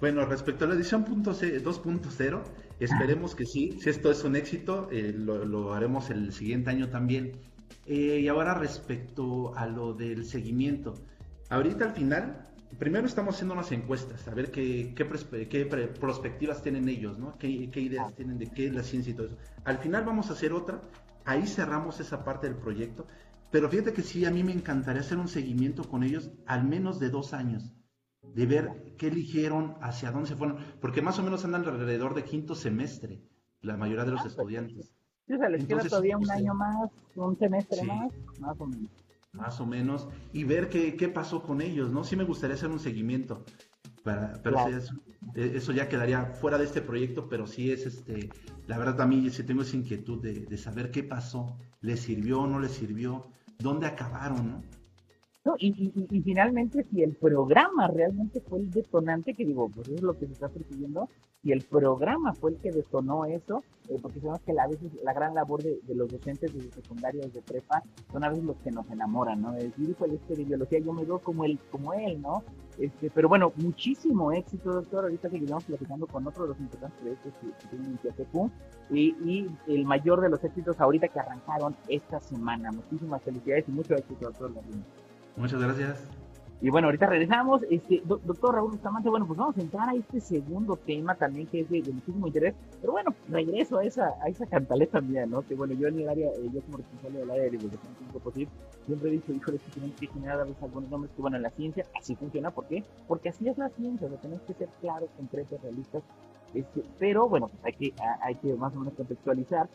[0.00, 2.42] Bueno, respecto a la edición 2.0,
[2.80, 3.78] esperemos que sí.
[3.80, 7.32] Si esto es un éxito, eh, lo, haremos el siguiente año también.
[7.86, 10.94] Eh, y ahora respecto a lo del seguimiento.
[11.48, 12.46] Ahorita al final,
[12.78, 17.38] primero estamos haciendo unas encuestas, a ver qué, qué, perspectivas tienen ellos, ¿no?
[17.38, 19.36] Qué, ideas tienen de qué es la ciencia y todo eso.
[19.64, 20.82] Al final vamos a hacer otra,
[21.24, 23.06] ahí cerramos esa parte del proyecto,
[23.50, 26.98] pero fíjate que sí, a mí me encantaría hacer un seguimiento con ellos al menos
[26.98, 27.72] de dos años,
[28.34, 32.24] de ver qué eligieron, hacia dónde se fueron, porque más o menos andan alrededor de
[32.24, 33.20] quinto semestre,
[33.60, 34.94] la mayoría de los ah, pues, estudiantes.
[35.26, 38.90] Les queda todavía un año más, un semestre más, más o menos.
[39.32, 42.04] Más o menos, y ver qué, qué pasó con ellos, ¿no?
[42.04, 43.44] Sí me gustaría hacer un seguimiento,
[44.02, 44.56] para, pero
[45.34, 48.30] e, eso, ya quedaría fuera de este proyecto, pero sí es, este,
[48.66, 52.46] la verdad también sí tengo esa inquietud de, de saber qué pasó, les sirvió o
[52.46, 53.26] no les sirvió,
[53.58, 54.62] dónde acabaron, ¿no?
[55.58, 60.02] Y, y, finalmente, si el programa realmente fue el detonante, que digo, pues eso es
[60.02, 61.08] lo que se está persiguiendo,
[61.42, 65.12] si el programa fue el que detonó eso, eh, porque sabemos que a veces la
[65.12, 68.72] gran labor de, los docentes de secundaria y de prepa son a veces los que
[68.72, 69.54] nos enamoran, ¿no?
[69.54, 72.42] Es decir, el este de biología, yo me veo como él, como él, ¿no?
[72.78, 75.04] Este, pero bueno, muchísimo éxito, doctor.
[75.04, 78.50] Ahorita seguiremos platicando con otro de los importantes proyectos que, tienen en
[78.90, 82.72] y, y el mayor de los éxitos ahorita que arrancaron esta semana.
[82.72, 84.52] Muchísimas felicidades y mucho éxito, doctor.
[85.36, 86.16] Muchas gracias.
[86.62, 87.62] Y bueno, ahorita regresamos.
[87.70, 91.60] Este, doctor Raúl Bustamante, bueno, pues vamos a entrar a este segundo tema también que
[91.60, 92.54] es de, muchísimo interés.
[92.80, 95.42] Pero bueno, regreso a esa, a esa cantaleta mía, ¿no?
[95.42, 97.92] Que bueno, yo en el área, eh, yo como responsable del área de divulgación
[98.24, 98.50] posible,
[98.86, 101.42] siempre he dicho, híjole, que tienen que generar a veces algunos nombres que, bueno, en
[101.42, 102.50] la ciencia así funciona.
[102.50, 102.82] ¿Por qué?
[103.06, 106.02] Porque así es la ciencia, o sea, tenemos que ser claros, concretos, realistas.
[106.54, 109.68] Este, pero bueno, pues hay que, hay que más o menos contextualizar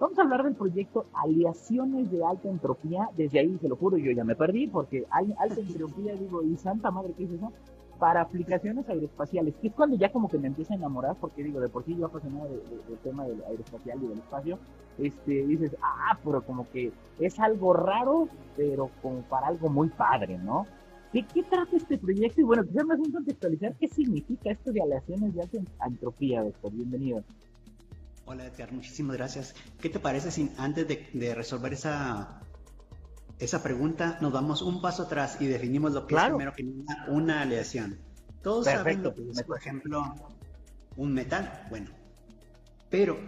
[0.00, 3.08] Vamos a hablar del proyecto Aleaciones de Alta Entropía.
[3.16, 6.56] Desde ahí, se lo juro, yo ya me perdí porque hay alta entropía, digo, y
[6.56, 7.52] santa madre, ¿qué es eso?
[7.98, 11.58] Para aplicaciones aeroespaciales, que es cuando ya como que me empieza a enamorar, porque digo,
[11.58, 14.58] de por sí yo apasionado del tema del aeroespacial y del espacio,
[14.98, 20.38] este, dices, ah, pero como que es algo raro, pero como para algo muy padre,
[20.38, 20.64] ¿no?
[21.12, 22.40] ¿De qué trata este proyecto?
[22.40, 26.70] Y bueno, quizás más bien contextualizar qué significa esto de aleaciones de alta entropía, doctor.
[26.70, 27.24] Bienvenido.
[28.30, 29.54] Hola Edgar, muchísimas gracias.
[29.80, 32.42] ¿Qué te parece si antes de, resolver esa,
[33.38, 37.06] esa pregunta nos vamos un paso atrás y definimos lo que es primero que una,
[37.08, 37.98] una aleación?
[38.42, 40.14] Todos saben lo que es, por ejemplo,
[40.98, 41.68] un metal.
[41.70, 41.88] Bueno,
[42.90, 43.18] pero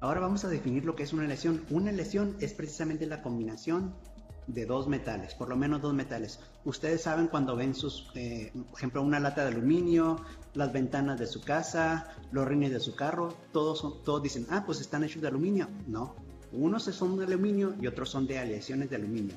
[0.00, 1.66] ahora vamos a definir lo que es una aleación.
[1.68, 3.92] Una aleación es precisamente la combinación
[4.46, 6.40] de dos metales, por lo menos dos metales.
[6.64, 10.20] Ustedes saben cuando ven sus, eh, por ejemplo, una lata de aluminio,
[10.56, 14.64] las ventanas de su casa, los rines de su carro, todos, son, todos dicen, ah,
[14.64, 15.68] pues están hechos de aluminio.
[15.86, 16.16] No,
[16.52, 19.34] unos son de aluminio y otros son de aleaciones de aluminio.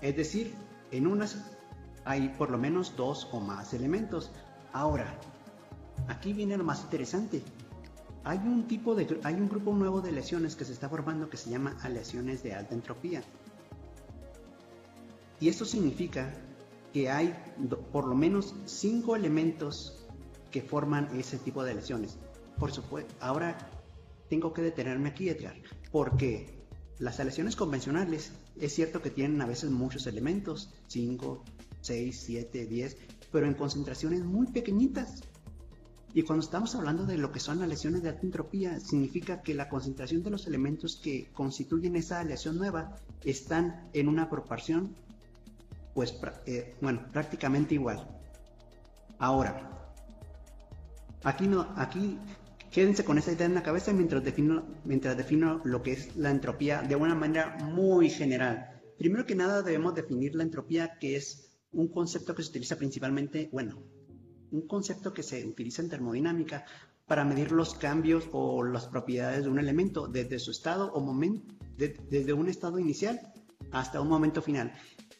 [0.00, 0.54] Es decir,
[0.90, 1.36] en unas
[2.04, 4.30] hay por lo menos dos o más elementos.
[4.72, 5.18] Ahora,
[6.08, 7.42] aquí viene lo más interesante.
[8.24, 11.36] Hay un tipo de, hay un grupo nuevo de aleaciones que se está formando que
[11.36, 13.22] se llama aleaciones de alta entropía.
[15.40, 16.32] Y esto significa
[16.92, 17.34] que hay
[17.92, 20.07] por lo menos cinco elementos
[20.50, 22.18] que forman ese tipo de lesiones.
[22.58, 23.56] Por supuesto, ahora
[24.28, 25.54] tengo que detenerme aquí, Edgar,
[25.92, 26.58] porque
[26.98, 31.44] las aleaciones convencionales es cierto que tienen a veces muchos elementos, 5,
[31.80, 32.96] 6, 7, 10,
[33.30, 35.22] pero en concentraciones muy pequeñitas.
[36.14, 39.54] Y cuando estamos hablando de lo que son las lesiones de alta entropía, significa que
[39.54, 44.96] la concentración de los elementos que constituyen esa aleación nueva están en una proporción
[45.98, 48.06] pues eh, bueno, prácticamente igual.
[49.18, 49.77] Ahora,
[51.24, 52.18] aquí no, aquí
[52.70, 56.30] quédense con esa idea en la cabeza mientras defino, mientras defino lo que es la
[56.30, 58.80] entropía de una manera muy general.
[58.98, 63.48] Primero que nada debemos definir la entropía, que es un concepto que se utiliza principalmente,
[63.52, 63.82] bueno,
[64.50, 66.64] un concepto que se utiliza en termodinámica
[67.06, 71.54] para medir los cambios o las propiedades de un elemento desde su estado o momento,
[71.76, 73.20] desde un estado inicial
[73.70, 74.72] hasta un momento final.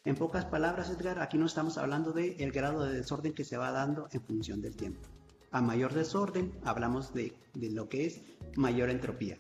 [0.05, 3.57] En pocas palabras, Edgar, aquí no estamos hablando del el grado de desorden que se
[3.57, 5.01] va dando en función del tiempo.
[5.51, 8.21] A mayor desorden, hablamos de, de lo que es
[8.57, 9.39] mayor entropía.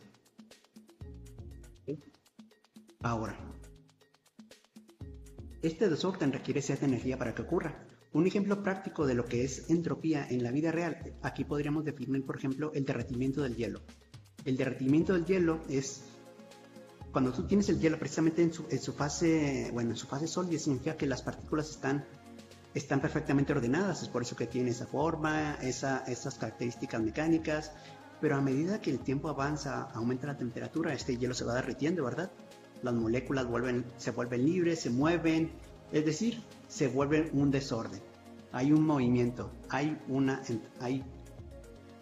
[3.00, 3.38] Ahora,
[5.62, 7.86] este desorden requiere cierta energía para que ocurra.
[8.12, 12.24] Un ejemplo práctico de lo que es entropía en la vida real, aquí podríamos definir,
[12.24, 13.80] por ejemplo, el derretimiento del hielo.
[14.44, 16.02] El derretimiento del hielo es
[17.12, 20.96] cuando tú tienes el hielo precisamente en su, fase, bueno, en su fase sólida, significa
[20.96, 22.04] que las partículas están,
[22.78, 27.72] están perfectamente ordenadas, es por eso que tiene esa forma, esa, esas características mecánicas,
[28.20, 32.04] pero a medida que el tiempo avanza, aumenta la temperatura, este hielo se va derritiendo,
[32.04, 32.30] ¿verdad?
[32.82, 35.50] Las moléculas vuelven, se vuelven libres, se mueven,
[35.92, 38.00] es decir, se vuelven un desorden.
[38.52, 40.42] Hay un movimiento, hay, una,
[40.80, 41.04] hay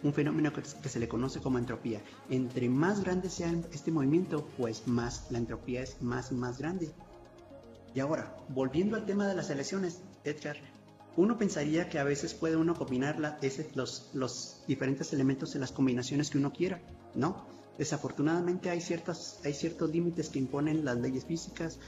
[0.03, 2.01] un fenómeno que, se le conoce como entropía.
[2.29, 6.91] Entre más grande sea este movimiento, pues más la entropía es más y más grande.
[7.93, 10.57] Y ahora, volviendo al tema de las elecciones, Edgar,
[11.15, 13.17] uno pensaría que a veces puede uno combinar
[13.73, 16.79] los, los diferentes elementos en las combinaciones que uno quiera,
[17.15, 17.47] ¿no?
[17.77, 21.79] Desafortunadamente hay, ciertas, hay ciertos límites que imponen las leyes físicas,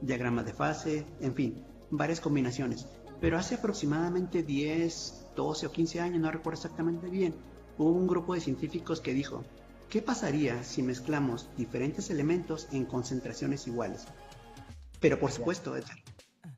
[0.00, 2.86] diagramas de fase, en fin, varias combinaciones.
[3.20, 7.34] Pero hace aproximadamente 10, 12 o 15 años, no recuerdo exactamente bien,
[7.78, 9.42] hubo un grupo de científicos que dijo,
[9.88, 14.04] ¿qué pasaría si mezclamos diferentes elementos en concentraciones iguales?
[15.00, 15.74] Pero por supuesto,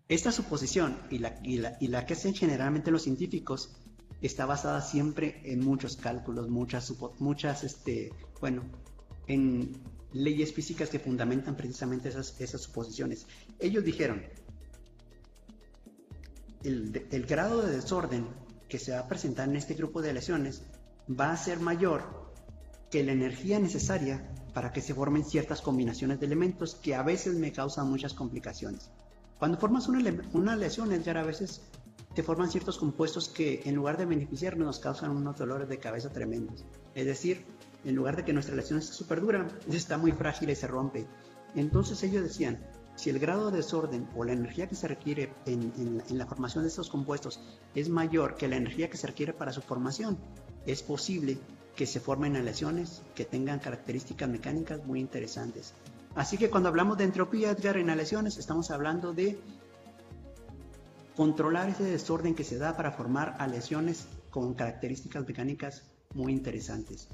[0.09, 3.71] esta suposición y la, que hacen generalmente los científicos
[4.23, 8.63] está basada siempre en muchos cálculos, muchas, muchas este, bueno,
[9.27, 9.77] en
[10.13, 13.27] leyes físicas que fundamentan precisamente esas, suposiciones.
[13.59, 14.23] Ellos dijeron,
[16.65, 18.27] el, grado de desorden
[18.69, 20.63] que se va a presentar en este grupo de lesiones
[21.09, 22.33] va a ser mayor
[22.91, 27.35] que la energía necesaria para que se formen ciertas combinaciones de elementos que a veces
[27.35, 28.91] me causan muchas complicaciones.
[29.39, 30.01] Cuando formas una,
[30.33, 31.63] una lesión, Edgar, a veces
[32.15, 36.11] te forman ciertos compuestos que en lugar de beneficiarnos nos causan unos dolores de cabeza
[36.11, 36.65] tremendos.
[36.95, 37.45] Es decir,
[37.85, 41.07] en lugar de que nuestra lesión esté súper dura, está muy frágil y se rompe.
[41.55, 42.59] Entonces ellos decían,
[42.97, 46.69] si el grado de desorden o la energía que se requiere en, la formación de
[46.69, 47.41] estos compuestos
[47.77, 50.19] es mayor que la energía que se requiere para su formación,
[50.67, 51.39] es posible
[51.77, 55.75] que se formen aleaciones que tengan características mecánicas muy interesantes.
[56.19, 59.39] Así que cuando hablamos de entropía, Edgar, en aleaciones, estamos hablando de
[61.15, 67.07] controlar ese desorden que se da para formar aleaciones con características mecánicas muy interesantes.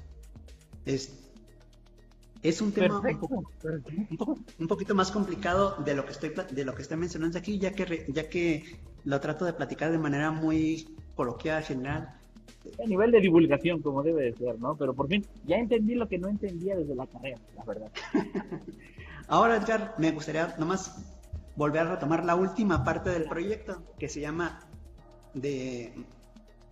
[0.85, 1.11] Es,
[2.41, 2.99] es un tema
[4.57, 7.73] un, poquito más complicado de lo que estoy de lo que estoy mencionando aquí, ya
[7.73, 12.19] que ya que lo trato de platicar de manera muy coloquial, general.
[12.83, 14.75] A nivel de divulgación, como debe de ser, ¿no?
[14.75, 17.91] Pero por fin, ya entendí lo que no entendía desde la carrera, la verdad.
[19.27, 21.13] Ahora, Edgar, me gustaría nomás
[21.55, 24.67] volver a retomar la última parte del proyecto, que se llama
[25.33, 25.93] de,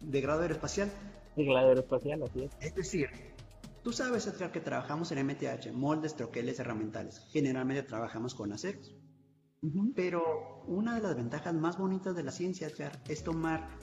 [0.01, 0.91] de grado aeroespacial.
[1.35, 2.51] De grado aeroespacial, así es.
[2.59, 3.09] Es decir,
[3.83, 7.19] Tú sabes, Edgar, que trabajamos en MTH, moldes, troqueles, herramientales.
[7.31, 8.95] Generalmente trabajamos con aceros.
[9.93, 13.77] Pero una de las ventajas más bonitas de la ciencia, Edgar, es tomar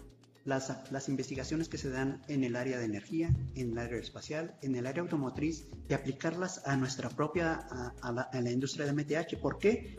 [0.45, 4.55] las, las, investigaciones que se dan en el área de energía, en el área espacial,
[4.63, 7.55] en el área automotriz y aplicarlas a nuestra propia,
[8.03, 9.41] a, la, industria de MTH.
[9.41, 9.97] ¿Por qué?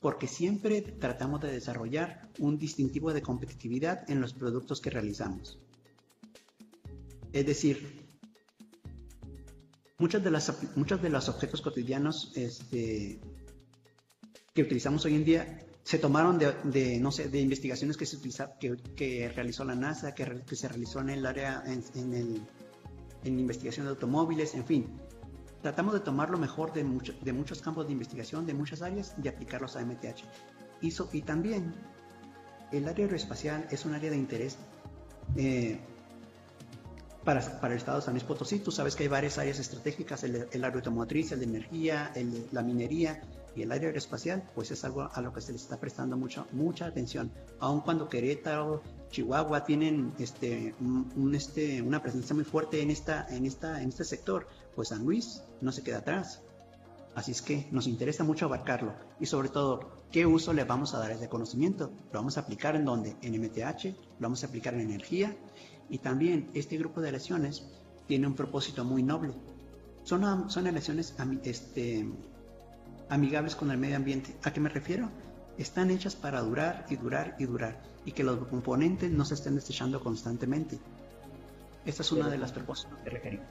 [0.00, 5.58] Porque siempre tratamos de desarrollar un distintivo de competitividad en los productos que realizamos.
[7.32, 8.00] Es decir,
[9.98, 13.20] muchas de las muchos de los objetos cotidianos este,
[14.54, 18.16] que utilizamos hoy en día se tomaron de, no sé de investigaciones que se
[18.60, 22.46] que, que, realizó la NASA que, que, se realizó en el área en, el,
[23.24, 24.86] en investigación de automóviles en fin
[25.60, 26.84] tratamos de tomar lo mejor de,
[27.22, 30.22] de muchos campos de investigación de muchas áreas y aplicarlos a MTH
[30.80, 31.74] y, y también
[32.70, 34.58] el área aeroespacial es un área de interés
[35.34, 35.80] eh,
[37.24, 38.60] para, el estado de San Luis Potosí.
[38.60, 42.46] Tú sabes que hay varias áreas estratégicas, el, el área automotriz, el de energía, el,
[42.52, 43.20] la minería
[43.54, 46.46] y el área aeroespacial, pues es algo a lo que se les está prestando mucho,
[46.52, 47.32] mucha atención.
[47.58, 53.46] Aun cuando Querétaro, Chihuahua tienen este, un, este, una presencia muy fuerte en, esta, en,
[53.46, 56.42] esta, en este sector, pues San Luis no se queda atrás.
[57.14, 60.98] Así es que nos interesa mucho abarcarlo y sobre todo, ¿qué uso le vamos a
[61.00, 61.90] dar a ese conocimiento?
[62.12, 63.16] ¿Lo vamos a aplicar en donde?
[63.22, 65.36] En MTH, lo vamos a aplicar en energía
[65.88, 67.64] y también este grupo de lesiones
[68.06, 69.34] tiene un propósito muy noble.
[70.04, 72.08] Son, son lesiones este,
[73.10, 74.34] amigables con el medio ambiente.
[74.44, 75.10] ¿A qué me refiero?
[75.58, 79.56] Están hechas para durar y durar y durar y que los componentes no se estén
[79.56, 80.78] desechando constantemente.
[81.84, 83.46] Esta es una de las propósitos que requerimos.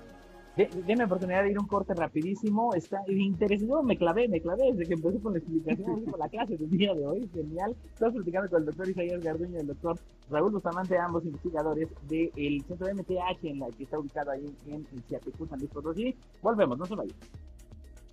[0.86, 2.74] Denme oportunidad de ir un corte rapidísimo.
[2.74, 3.74] Está interesante.
[3.86, 6.94] me clavé, me clavé desde que empecé con la explicación, con la clase del día
[6.94, 7.30] de hoy.
[7.34, 7.76] Genial.
[7.94, 9.98] Estamos platicando con el doctor Isaías Garduño y el doctor
[10.30, 14.86] Raúl Bustamante, ambos investigadores del centro de MTH, en la que está ubicado ahí en
[15.08, 16.16] Ciatecú, San Luis Potosí.
[16.42, 17.16] Volvemos, no se vayan.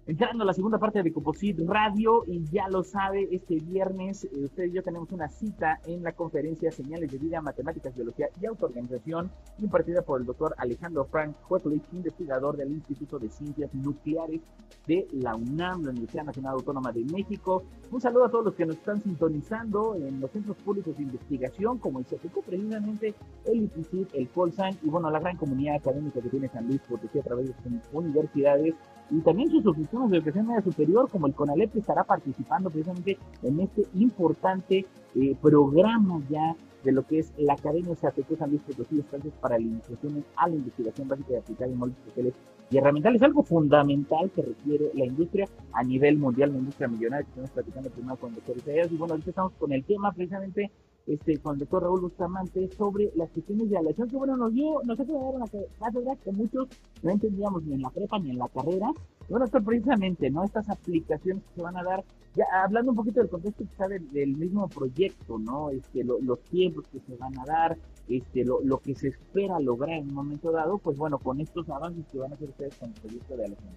[0.08, 4.44] Entrando a la segunda parte de Composit Radio, y ya lo sabe, este viernes eh,
[4.44, 8.46] usted y yo tenemos una cita en la conferencia Señales de Vida, Matemáticas, Biología y
[8.46, 14.42] Autoorganización, impartida por el doctor Alejandro Frank Huetlich, investigador del Instituto de Ciencias Nucleares
[14.86, 17.64] de la UNAM, la Universidad Nacional Autónoma de México.
[17.90, 21.78] Un saludo a todos los que nos están sintonizando en los centros públicos de investigación,
[21.78, 23.12] como el CFQ, precisamente
[23.44, 27.18] el IPCID, el Colsan, y bueno, la gran comunidad académica que tiene San Luis Potosí
[27.18, 28.76] a través de sus universidades
[29.10, 33.60] y también sus oficinas de educación media superior, como el CONALEP, estará participando precisamente en
[33.60, 39.02] este importante eh, programa ya de lo que es la Academia CATEC San Luis Potosí,
[39.40, 42.34] para la iniciación a la investigación básica de aplicar en moldes sociales
[42.70, 47.30] y herramientales, algo fundamental que requiere la industria a nivel mundial, la industria millonaria, que
[47.30, 50.70] estamos platicando primero con el doctor Isaías, y bueno, ahorita estamos con el tema precisamente
[51.06, 54.80] este, con el doctor Raúl Bustamante sobre las cuestiones de aleación que bueno nos dio,
[54.84, 55.46] nos ha quedado una
[55.78, 56.68] cátedra que muchos
[57.02, 58.90] no entendíamos ni en la prepa ni en la carrera.
[59.28, 60.44] bueno, esto precisamente, ¿no?
[60.44, 64.10] Estas aplicaciones que se van a dar, ya hablando un poquito del contexto quizá del,
[64.10, 65.70] del mismo proyecto, ¿no?
[65.70, 69.98] Este, los tiempos que se van a dar, este, lo, lo, que se espera lograr
[69.98, 72.88] en un momento dado, pues bueno, con estos avances que van a hacer ustedes con
[72.88, 73.70] el proyecto de aleación.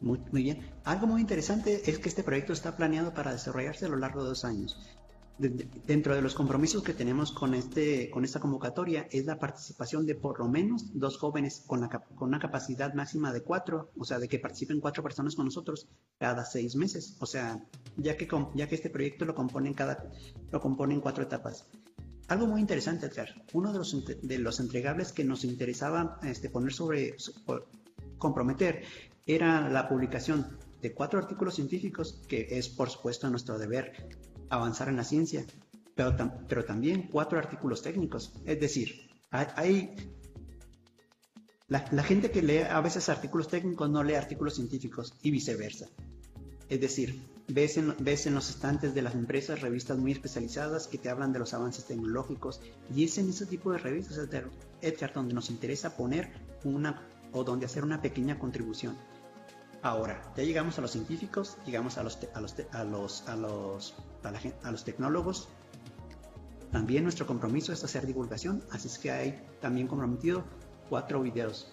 [0.00, 0.58] Muy, muy, bien.
[0.84, 4.28] Algo muy interesante es que este proyecto está planeado para desarrollarse a lo largo de
[4.30, 4.76] dos años
[5.38, 10.14] dentro de los compromisos que tenemos con, este, con esta convocatoria es la participación de
[10.14, 14.18] por lo menos dos jóvenes con, la, con una capacidad máxima de cuatro, o sea,
[14.18, 17.16] de que participen cuatro personas con nosotros cada seis meses.
[17.20, 17.64] O sea,
[17.96, 20.10] ya que, ya que este proyecto lo componen, cada,
[20.52, 21.66] lo componen cuatro etapas.
[22.28, 23.28] Algo muy interesante, Edgar.
[23.52, 27.16] Uno de los, de los entregables que nos interesaba este, poner sobre,
[28.18, 28.84] comprometer
[29.26, 33.92] era la publicación de cuatro artículos científicos, que es por supuesto nuestro deber
[34.50, 35.44] avanzar en la ciencia,
[35.94, 36.14] pero,
[36.48, 38.32] pero también cuatro artículos técnicos.
[38.44, 39.94] Es decir, hay,
[41.68, 45.88] la, gente que lee a veces artículos técnicos no lee artículos científicos y viceversa.
[46.68, 50.98] Es decir, ves en, ves en los estantes de las empresas revistas muy especializadas que
[50.98, 52.60] te hablan de los avances tecnológicos
[52.94, 54.18] y es en ese tipo de revistas,
[54.80, 56.30] Edgar, donde nos interesa poner
[56.62, 57.02] una
[57.32, 58.96] o donde hacer una pequeña contribución.
[59.84, 63.94] Ahora, ya llegamos a los científicos, llegamos a los, a los, a los, a los,
[64.62, 65.46] a, los tecnólogos.
[66.72, 70.42] También nuestro compromiso es hacer divulgación, así es que hay también comprometido
[70.88, 71.70] cuatro videos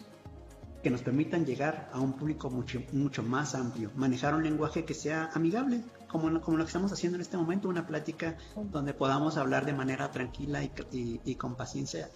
[0.84, 4.94] que nos permitan llegar a un público mucho, mucho más amplio, manejar un lenguaje que
[4.94, 8.36] sea amigable, como, como lo que estamos haciendo en este momento, una plática
[8.74, 12.10] donde podamos hablar de manera tranquila y, y, con paciencia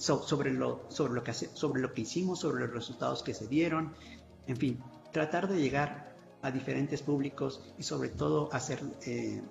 [0.00, 3.94] sobre, lo, sobre, lo que sobre lo que hicimos, sobre los resultados que se dieron,
[4.46, 4.82] en fin,
[5.12, 9.42] tratar de llegar a diferentes públicos y sobre todo hacer eh,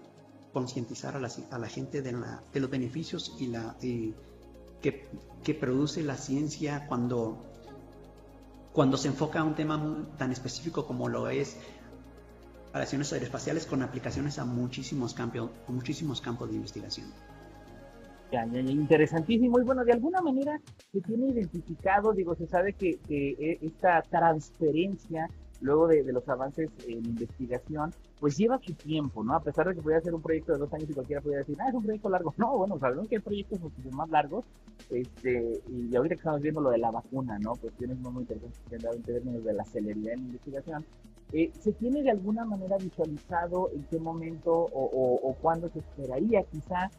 [0.54, 3.76] concientizar a la, gente de, los beneficios y la
[4.82, 7.44] que, produce la ciencia cuando,
[8.96, 11.58] se enfoca a un tema tan específico como lo es
[12.74, 17.08] relaciones aeroespaciales con aplicaciones a muchísimos campos, muchísimos campos de investigación.
[18.32, 19.60] Interesantísimo.
[19.60, 20.60] Y bueno, de alguna manera
[20.92, 25.30] se tiene identificado, digo, se sabe que, eh, esta transferencia
[25.62, 29.36] luego de, los avances en investigación, pues lleva su tiempo, ¿no?
[29.36, 31.58] A pesar de que pudiera ser un proyecto de dos años y cualquiera pudiera decir,
[31.60, 32.34] ah, es un proyecto largo.
[32.46, 33.60] No, bueno, sabemos que hay proyectos
[33.92, 34.46] más largos,
[34.92, 37.56] este, y ahorita que estamos viendo lo de la vacuna, ¿no?
[37.56, 40.86] Cuestiones muy, muy interesantes que han dado en términos de la celeridad en investigación.
[41.32, 46.44] Eh, ¿Se tiene de alguna manera visualizado en qué momento o, o cuándo se esperaría
[46.44, 46.92] quizá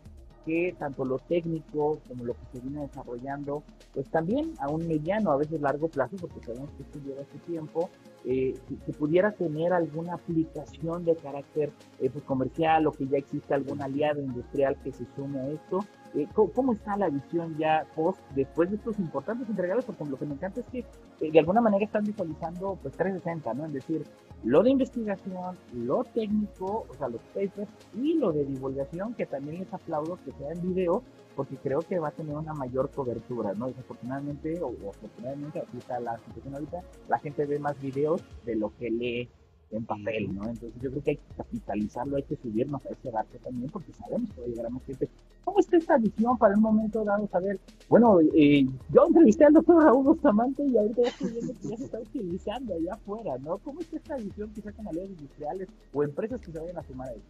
[0.47, 5.33] que tanto lo técnico como lo que se viene desarrollando, pues también a un mediano,
[5.33, 7.91] a veces largo plazo, porque sabemos que esto lleva su tiempo,
[8.25, 8.55] eh,
[8.87, 13.83] que, pudiera tener alguna aplicación de carácter eh, pues, comercial o que ya existe algún
[13.83, 15.85] aliado industrial que se sume a esto.
[16.15, 19.85] Eh, ¿cómo, está la visión ya post después de estos importantes entregados?
[19.85, 20.79] Porque lo que me encanta es que
[21.21, 23.67] eh, de alguna manera están visualizando pues 360, ¿no?
[23.67, 24.05] Es decir,
[24.45, 29.59] lo de investigación, lo técnico, o sea, los papers y lo de divulgación, que también
[29.59, 31.03] les aplaudo que sea en video,
[31.35, 33.67] porque creo que va a tener una mayor cobertura, ¿no?
[33.69, 38.75] Desafortunadamente, o, afortunadamente, aquí está la situación ahorita, la gente ve más videos de lo
[38.77, 39.31] que lee
[39.71, 40.45] en papel, ¿no?
[40.49, 43.93] Entonces yo creo que hay que capitalizarlo, hay que subirnos a ese barco también, porque
[43.93, 45.09] sabemos que va a llegar a más gente.
[45.45, 47.59] ¿Cómo está esta visión para un momento dado saber?
[47.89, 51.77] Bueno, eh, yo entrevisté al doctor Raúl Bustamante y ahorita ya estoy viendo que ya
[51.77, 53.59] se está utilizando allá afuera, ¿no?
[53.59, 57.09] ¿Cómo está esta visión quizá con aliados industriales o empresas que se vayan a sumar
[57.09, 57.23] a eso?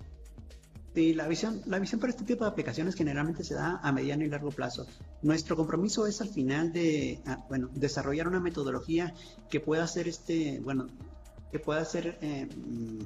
[0.95, 4.24] Sí, la visión, la visión para este tipo de aplicaciones generalmente se da a mediano
[4.24, 4.87] y largo plazo.
[5.20, 9.12] Nuestro compromiso es al final de, ah, bueno, desarrollar una metodología
[9.51, 10.87] que pueda ser este, bueno,
[11.51, 12.49] que pueda ser eh,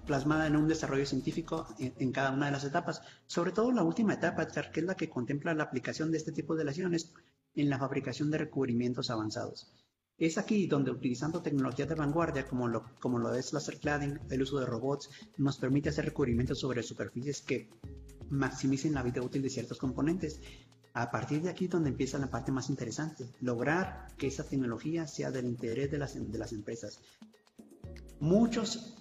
[0.07, 3.03] plasmada en un desarrollo científico en, cada una de las etapas.
[3.26, 6.57] Sobre todo la última etapa, que es la que contempla la aplicación de este tipo
[6.57, 7.12] de lesiones
[7.55, 9.72] en la fabricación de recubrimientos avanzados.
[10.18, 14.43] Es aquí donde utilizando tecnologías de vanguardia como lo, como lo es laser cladding, el
[14.43, 17.70] uso de robots, nos permite hacer recubrimientos sobre superficies que
[18.28, 20.41] maximicen la vida útil de ciertos componentes.
[20.93, 25.30] A partir de aquí donde empieza la parte más interesante, lograr que esa tecnología sea
[25.30, 27.01] del interés de las, de las empresas.
[28.21, 28.95] Muchos,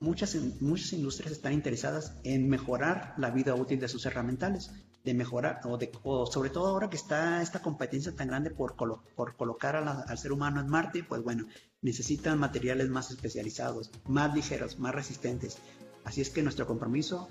[0.00, 4.72] muchas, muchas industrias están interesadas en mejorar la vida útil de sus herramientales,
[5.04, 5.90] de mejorar, o, de,
[6.30, 10.60] sobre todo ahora que está esta competencia tan grande por, por colocar al ser humano
[10.60, 11.46] en Marte, pues bueno,
[11.82, 15.58] necesitan materiales más especializados, más ligeros, más resistentes.
[16.04, 17.28] Así es que nuestro compromiso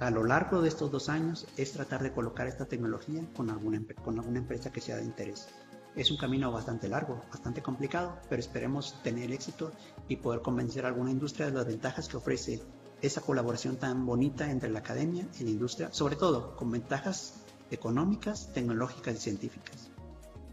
[0.00, 3.80] a lo largo de estos dos años es tratar de colocar esta tecnología con alguna,
[4.02, 5.48] con alguna empresa que sea de interés.
[5.96, 9.70] Es un camino bastante largo, bastante complicado, pero esperemos tener éxito
[10.08, 12.60] y poder convencer a alguna industria de las ventajas que ofrece
[13.00, 18.52] esa colaboración tan bonita entre la academia y la industria, sobre todo con ventajas económicas,
[18.52, 19.90] tecnológicas y científicas.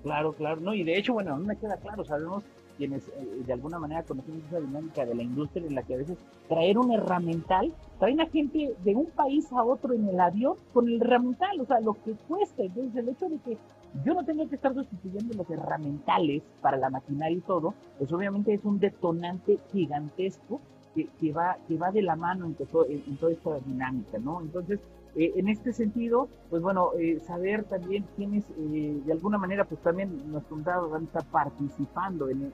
[0.03, 2.43] Claro, claro, no, y de hecho, bueno, a mí me queda claro, sabemos
[2.77, 5.97] quienes eh, de alguna manera conocemos esa dinámica de la industria en la que a
[5.97, 6.17] veces
[6.47, 10.87] traer un herramental, traen a gente de un país a otro en el avión con
[10.87, 12.63] el herramental, o sea, lo que cuesta.
[12.63, 13.57] Entonces, el hecho de que
[14.03, 18.53] yo no tenga que estar sustituyendo los herramental para la maquinaria y todo, pues obviamente
[18.53, 20.61] es un detonante gigantesco
[20.93, 22.55] que, va, que va de la mano en,
[22.89, 24.41] en, toda esta dinámica, ¿no?
[24.41, 24.79] Entonces,
[25.15, 29.81] eh, en este sentido, pues bueno, eh, saber también quiénes eh, de alguna manera, pues
[29.81, 32.51] también nuestro invitados van a estar participando en,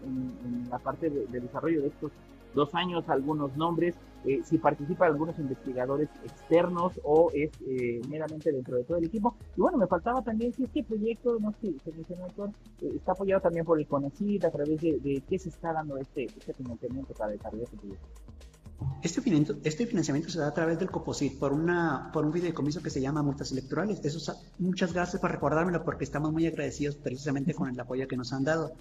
[0.70, 2.12] la parte de, desarrollo de estos
[2.54, 3.96] dos años, algunos nombres,
[4.44, 7.50] si participan algunos investigadores externos o es
[8.10, 9.36] meramente dentro de todo el equipo.
[9.56, 12.28] Y bueno, me faltaba también si este proyecto, no sé, se mencionó,
[12.82, 16.26] está apoyado también por el CONACYT, a través de, de qué se está dando este,
[16.26, 18.08] este financiamiento para desarrollar este proyecto.
[19.02, 19.22] Este,
[19.64, 23.02] este financiamiento, se da a través del COPOSIT por, una, por un videocomiso que se
[23.02, 24.04] llama Multas Electorales.
[24.04, 28.34] Eso, muchas gracias por recordármelo porque estamos muy agradecidos precisamente con el apoyo que nos
[28.34, 28.74] han dado.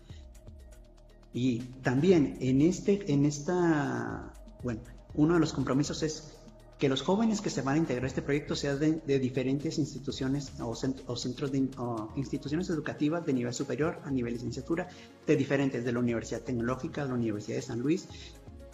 [1.37, 4.33] Y también en, este, en esta,
[4.63, 4.81] bueno,
[5.13, 6.33] uno de los compromisos es
[6.79, 10.51] que los jóvenes que se van a integrar a este proyecto sean de, diferentes instituciones
[10.61, 11.69] o, centros de
[12.17, 14.89] instituciones educativas de nivel superior a nivel licenciatura,
[15.27, 18.09] de diferentes, de la Universidad Tecnológica, de la Universidad de San Luis,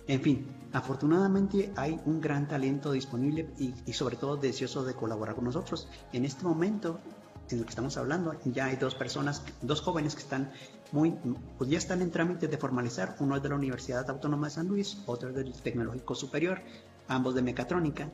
[0.07, 5.47] en fin, afortunadamente hay un gran talento disponible y, sobre todo deseoso de colaborar con
[5.47, 5.89] nosotros.
[6.13, 7.01] En este momento
[7.51, 10.53] en el que estamos hablando, ya hay dos personas, dos jóvenes que están
[10.93, 11.19] muy,
[11.59, 13.17] pues ya están en trámite de formalizar.
[13.19, 16.61] Uno es de la Universidad Autónoma de San Luis, otro es del Tecnológico Superior,
[17.09, 18.11] ambos de mecatrónica,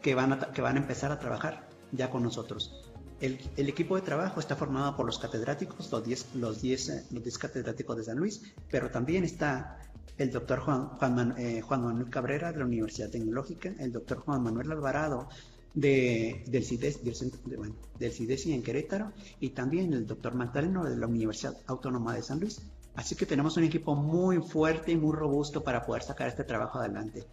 [0.00, 2.90] que van a, que van a empezar a trabajar ya con nosotros.
[3.20, 7.38] El, equipo de trabajo está formado por los catedráticos, los 10 los diez, los diez
[7.38, 9.78] catedráticos de San Luis, pero también está
[10.18, 14.42] el doctor Juan, Juan, eh, Juan, Manuel Cabrera de la Universidad Tecnológica, el doctor Juan
[14.42, 15.28] Manuel Alvarado
[15.74, 21.56] de, del, CIDES, del, CIDESI en Querétaro y también el doctor Magdaleno de la Universidad
[21.66, 22.62] Autónoma de San Luis.
[22.94, 26.78] Así que tenemos un equipo muy fuerte y muy robusto para poder sacar este trabajo
[26.78, 27.24] adelante.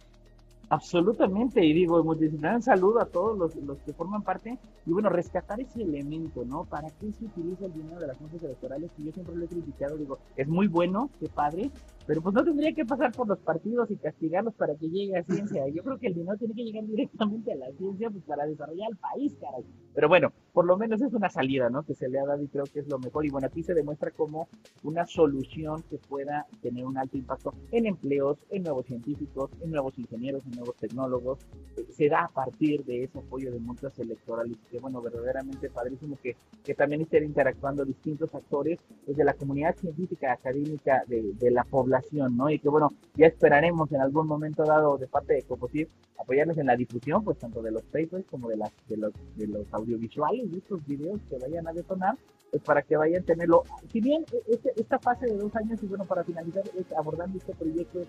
[0.72, 5.60] Absolutamente, y digo, un saludo a todos los, los, que forman parte, y bueno, rescatar
[5.60, 6.64] ese elemento, ¿no?
[6.64, 8.90] ¿Para qué se utiliza el dinero de las juntas electorales?
[8.96, 11.70] Que yo siempre lo he criticado, digo, es muy bueno, qué padre,
[12.06, 15.22] pero pues no tendría que pasar por los partidos y castigarlos para que llegue a
[15.22, 15.68] ciencia.
[15.68, 18.90] Yo creo que el dinero tiene que llegar directamente a la ciencia pues, para desarrollar
[18.90, 19.64] el país, caray.
[19.94, 21.84] Pero bueno, por lo menos es una salida, ¿no?
[21.84, 23.24] Que se le ha dado y creo que es lo mejor.
[23.24, 24.48] Y bueno, aquí se demuestra como
[24.82, 29.98] una solución que pueda tener un alto impacto en empleos, en nuevos científicos, en nuevos
[29.98, 31.38] ingenieros, en nuevos tecnólogos.
[31.76, 34.56] Eh, se da a partir de ese apoyo de multas electorales.
[34.70, 40.32] Que bueno, verdaderamente padrísimo que, que también estén interactuando distintos actores desde la comunidad científica
[40.32, 41.91] académica de, de la población
[42.36, 42.50] ¿no?
[42.50, 45.88] Y que bueno, ya esperaremos en algún momento dado de parte de Coposit
[46.18, 49.46] apoyarles en la difusión, pues tanto de los papers como de las de los, de
[49.48, 52.16] los audiovisuales de estos videos que vayan a detonar,
[52.50, 53.64] pues para que vayan a tenerlo.
[53.88, 56.62] Si bien e, este, esta fase de dos años, y bueno, para finalizar
[56.96, 58.00] abordando este proyecto,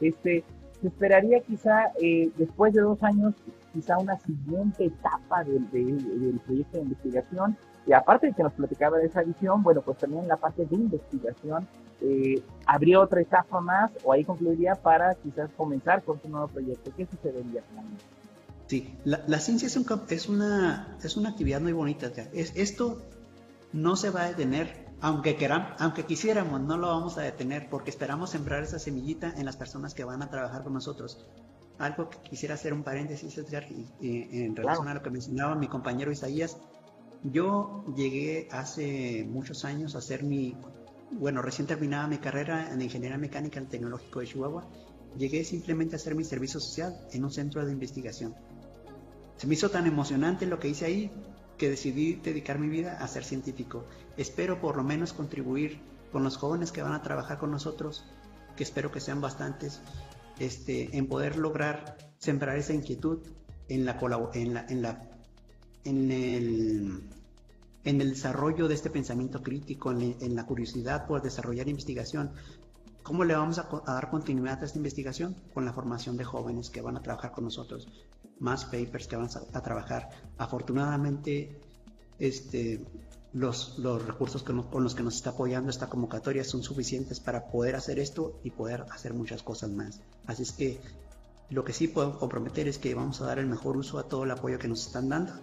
[0.00, 0.44] este,
[0.80, 3.34] se esperaría quizá eh, después de dos años,
[3.72, 7.56] quizá una siguiente etapa del, del proyecto de investigación,
[7.86, 10.74] y aparte de que nos platicaba de esa visión, bueno, pues también la parte de
[10.74, 11.66] investigación,
[12.00, 16.92] eh, ¿habría otra etapa más o ahí concluiría para quizás comenzar con un nuevo proyecto?
[16.96, 18.04] ¿Qué sucedería finalmente?
[18.66, 22.10] Sí, la, ciencia es, un, es, una, es una actividad muy bonita.
[22.32, 23.00] Es, esto
[23.72, 27.90] no se va a detener, aunque, queramos, aunque quisiéramos, no lo vamos a detener porque
[27.90, 31.24] esperamos sembrar esa semillita en las personas que van a trabajar con nosotros.
[31.78, 33.66] algo que quisiera hacer un paréntesis, Edgar,
[34.00, 36.58] en relación a lo que mencionaba mi compañero Isaías.
[37.22, 40.56] Yo llegué hace muchos años a hacer mi,
[41.18, 44.68] bueno, recién terminaba mi carrera en Ingeniería Mecánica en el Tecnológico de Chihuahua.
[45.16, 48.34] Llegué simplemente a hacer mi servicio social en un centro de investigación.
[49.36, 51.10] Se me hizo tan emocionante lo que hice ahí
[51.58, 53.84] que decidí dedicar mi vida a ser científico.
[54.16, 55.80] Espero por lo menos contribuir
[56.12, 58.04] con los jóvenes que van a trabajar con nosotros,
[58.56, 59.80] que espero que sean bastantes,
[60.38, 63.18] este, en poder lograr sembrar esa inquietud
[63.68, 63.98] en la,
[64.34, 65.10] en la, en la
[65.86, 67.02] en el,
[67.86, 72.32] en el desarrollo de este pensamiento crítico, en, la curiosidad por desarrollar investigación.
[73.04, 75.36] ¿Cómo le vamos a, dar continuidad a esta investigación?
[75.54, 77.86] Con la formación de jóvenes que van a trabajar con nosotros,
[78.40, 80.08] más papers que van a, trabajar.
[80.36, 81.60] Afortunadamente,
[82.18, 82.84] este,
[83.32, 87.76] los, los recursos con los que nos está apoyando esta convocatoria son suficientes para poder
[87.76, 90.00] hacer esto y poder hacer muchas cosas más.
[90.26, 90.80] Así es que
[91.50, 94.24] lo que sí puedo comprometer es que vamos a dar el mejor uso a todo
[94.24, 95.34] el apoyo que nos están dando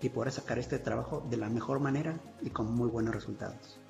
[0.00, 3.80] y poder sacar este trabajo de la mejor manera y con muy buenos resultados.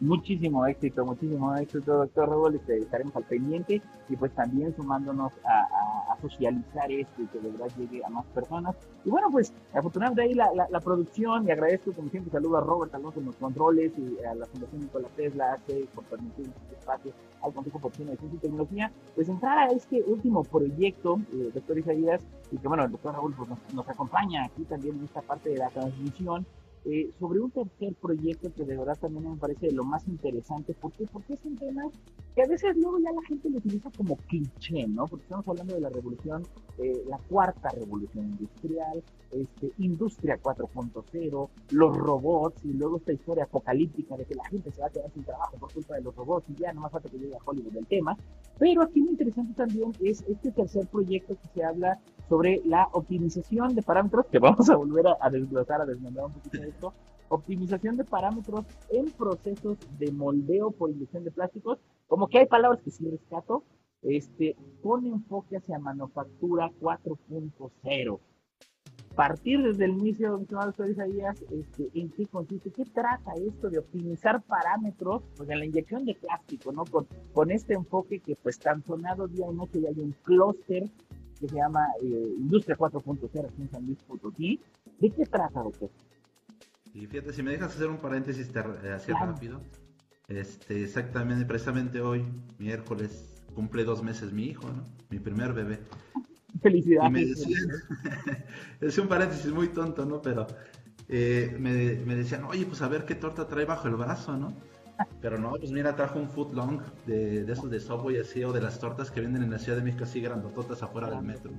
[0.00, 2.60] Muchísimo éxito, muchísimo éxito, doctor Raúl.
[2.68, 8.04] Estaremos al pendiente y pues también sumándonos a, socializar esto y que de verdad llegue
[8.04, 8.76] a más personas.
[9.04, 12.94] Y bueno, pues afortunadamente ahí la, la, producción y agradezco como siempre saludo a Robert
[12.94, 15.58] Alonso en los controles y a la Fundación Nicolás Tesla
[15.94, 17.12] por permitir este espacio
[17.42, 22.22] al Consejo por Ciencia y Tecnología, pues entrar a este último proyecto, eh, doctor Isaías,
[22.50, 25.50] y que bueno, el doctor Raúl pues, nos, nos acompaña aquí también en esta parte
[25.50, 26.46] de la transmisión
[26.88, 30.72] eh, sobre un tercer proyecto que de verdad también me parece lo más interesante.
[30.72, 31.04] ¿Por qué?
[31.12, 31.82] Porque es un tema
[32.36, 35.06] que a veces luego ya la gente lo utiliza como cliché, ¿no?
[35.06, 36.44] Porque estamos hablando de la revolución,
[36.78, 44.16] eh, la cuarta revolución industrial, este, industria 4.0, los robots y luego esta historia apocalíptica
[44.16, 46.48] de que la gente se va a quedar sin trabajo por culpa de los robots
[46.50, 48.16] y ya no más falta que llegue a Hollywood el tema.
[48.58, 53.74] Pero aquí lo interesante también es este tercer proyecto que se habla sobre la optimización
[53.74, 56.72] de parámetros, que vamos a volver a, desglosar, a desmembrar un poquito de
[57.28, 62.80] optimización de parámetros en procesos de moldeo por inducción de plásticos, como que hay palabras
[62.82, 63.64] que sí rescato,
[64.02, 68.20] este, con enfoque hacia manufactura 4.0.
[69.16, 70.38] Partir desde el inicio,
[70.90, 72.70] Isaías, este, ¿en qué consiste?
[72.70, 75.22] ¿Qué trata esto de optimizar parámetros?
[75.36, 76.84] Pues en la inyección de plástico, ¿no?
[76.84, 80.90] Con, este enfoque que pues tan sonado día y noche ya hay un clúster
[81.40, 84.60] que se llama eh, Industria 4.0 aquí en San Luis Potosí.
[85.00, 85.88] ¿De qué trata, doctor?
[86.96, 89.60] Y fíjate, si me dejas hacer un paréntesis eh, así rápido,
[90.28, 92.24] este, exactamente, precisamente hoy,
[92.58, 94.86] miércoles, cumple dos meses mi hijo, ¿no?
[95.10, 95.80] Mi primer bebé.
[96.62, 97.10] Felicidades.
[97.10, 97.68] Y me decían,
[98.80, 100.22] es un paréntesis muy tonto, ¿no?
[100.22, 100.46] Pero
[101.08, 104.56] eh, me, me decían, oye, pues a ver qué torta trae bajo el brazo, ¿no?
[105.20, 108.54] Pero no, pues mira, trajo un foot long de, de esos de Subway así o
[108.54, 111.52] de las tortas que venden en la Ciudad de México así grandototas afuera del metro.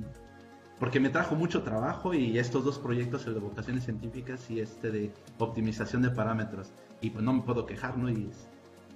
[0.79, 4.91] Porque me trajo mucho trabajo y estos dos proyectos, el de vocaciones científicas y este
[4.91, 6.71] de optimización de parámetros.
[7.01, 8.09] Y pues no me puedo quejar, ¿no?
[8.09, 8.29] Y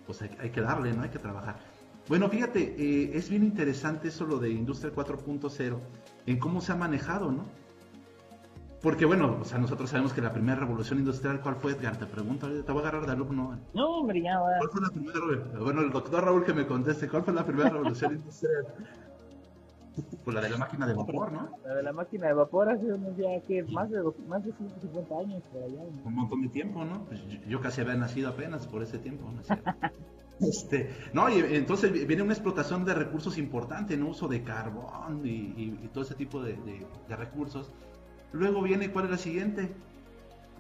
[0.06, 1.04] pues hay, que darle, ¿no?
[1.04, 1.58] Hay que trabajar.
[2.08, 5.80] Bueno, fíjate, eh, es bien interesante eso lo de Industria 4.0,
[6.26, 7.46] en cómo se ha manejado, ¿no?
[8.82, 11.98] Porque bueno, o sea, nosotros sabemos que la primera revolución industrial, ¿cuál fue, Edgar?
[11.98, 13.60] Te pregunto, te voy a agarrar de alumno.
[13.76, 14.58] No, hombre, ya va.
[14.58, 15.60] ¿Cuál fue la primera?
[15.60, 18.66] Bueno, el doctor Raúl que me conteste, ¿cuál fue la primera revolución industrial?
[20.24, 21.50] Pues la de la máquina de vapor, ¿no?
[21.66, 25.16] La de la máquina de vapor hace unos ya que más de, más de 150
[25.18, 25.82] años por allá.
[26.06, 27.06] Un montón de tiempo, ¿no?
[27.06, 29.42] Pues yo, casi había nacido apenas por ese tiempo, ¿no?
[30.48, 34.10] este, no, y entonces viene una explotación de recursos importante, ¿no?
[34.10, 37.72] Uso de carbón y, y, todo ese tipo de, de, de recursos
[38.34, 39.74] Luego viene, ¿cuál es la siguiente?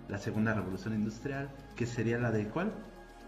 [0.10, 2.74] La segunda revolución industrial, que sería la de ¿cuál?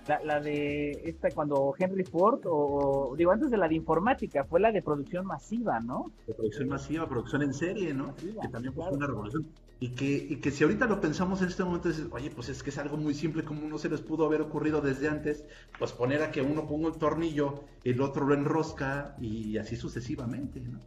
[0.08, 4.72] La, de esta cuando Henry Ford, o digo antes de la de informática, fue la
[4.72, 6.12] de producción masiva, ¿no?
[6.28, 8.14] De producción masiva, producción en serie, ¿no?
[8.16, 9.48] que también fue una revolución.
[9.80, 12.64] Y que, y que si ahorita lo pensamos en este momento, es, oye, pues es
[12.64, 15.44] que es algo muy simple, como no se les pudo haber ocurrido desde antes,
[15.78, 20.62] pues poner a que uno ponga el tornillo, el otro lo enrosca y así sucesivamente,
[20.62, 20.80] ¿no?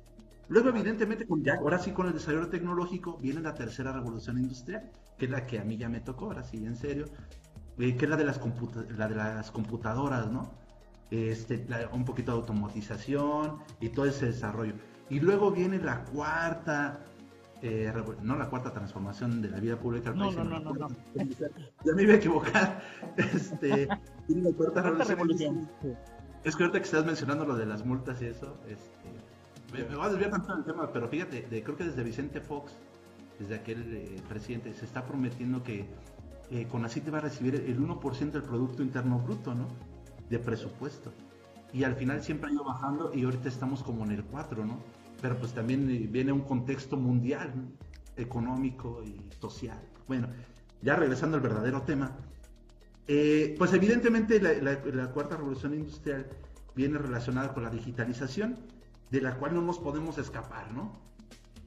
[0.49, 1.27] Luego, evidentemente,
[1.59, 5.59] ahora sí con el desarrollo tecnológico viene la tercera revolución industrial, que es la que
[5.59, 7.07] a mí ya me tocó, ahora sí, en serio,
[7.79, 8.41] eh, que es la de las,
[8.97, 10.51] la de las computadoras, ¿no?
[11.11, 14.75] Este, un poquito de automatización y todo ese desarrollo.
[15.09, 16.99] Y luego viene la cuarta,
[17.63, 20.37] eh, no la cuarta transformación de la vida pública no, país.
[20.37, 20.89] No, no, no, no,
[21.85, 22.83] Ya me iba a equivocar.
[23.17, 23.87] Este,
[24.29, 25.69] la cuarta revolución.
[26.43, 30.07] Es que ahorita que estás mencionando lo de las multas y eso, este, me, va
[30.07, 32.73] a desviar tanto del tema, pero fíjate, creo que desde Vicente Fox,
[33.39, 35.87] desde aquel eh, presidente, se está prometiendo que
[36.51, 39.69] eh, con así te va a recibir el 1% del Producto Interno Bruto, ¿no?
[40.31, 41.13] De presupuesto.
[41.73, 44.79] Y al final siempre ha ido bajando y ahorita estamos como en el 4, ¿no?
[45.21, 47.53] pero pues también eh, viene un contexto mundial,
[48.17, 49.81] económico y social.
[50.07, 50.29] Bueno,
[50.83, 52.17] ya regresando al verdadero tema,
[53.09, 56.27] eh, pues evidentemente la, cuarta revolución industrial
[56.75, 58.57] viene relacionada con la digitalización,
[59.11, 60.93] de la cual no nos podemos escapar, ¿no?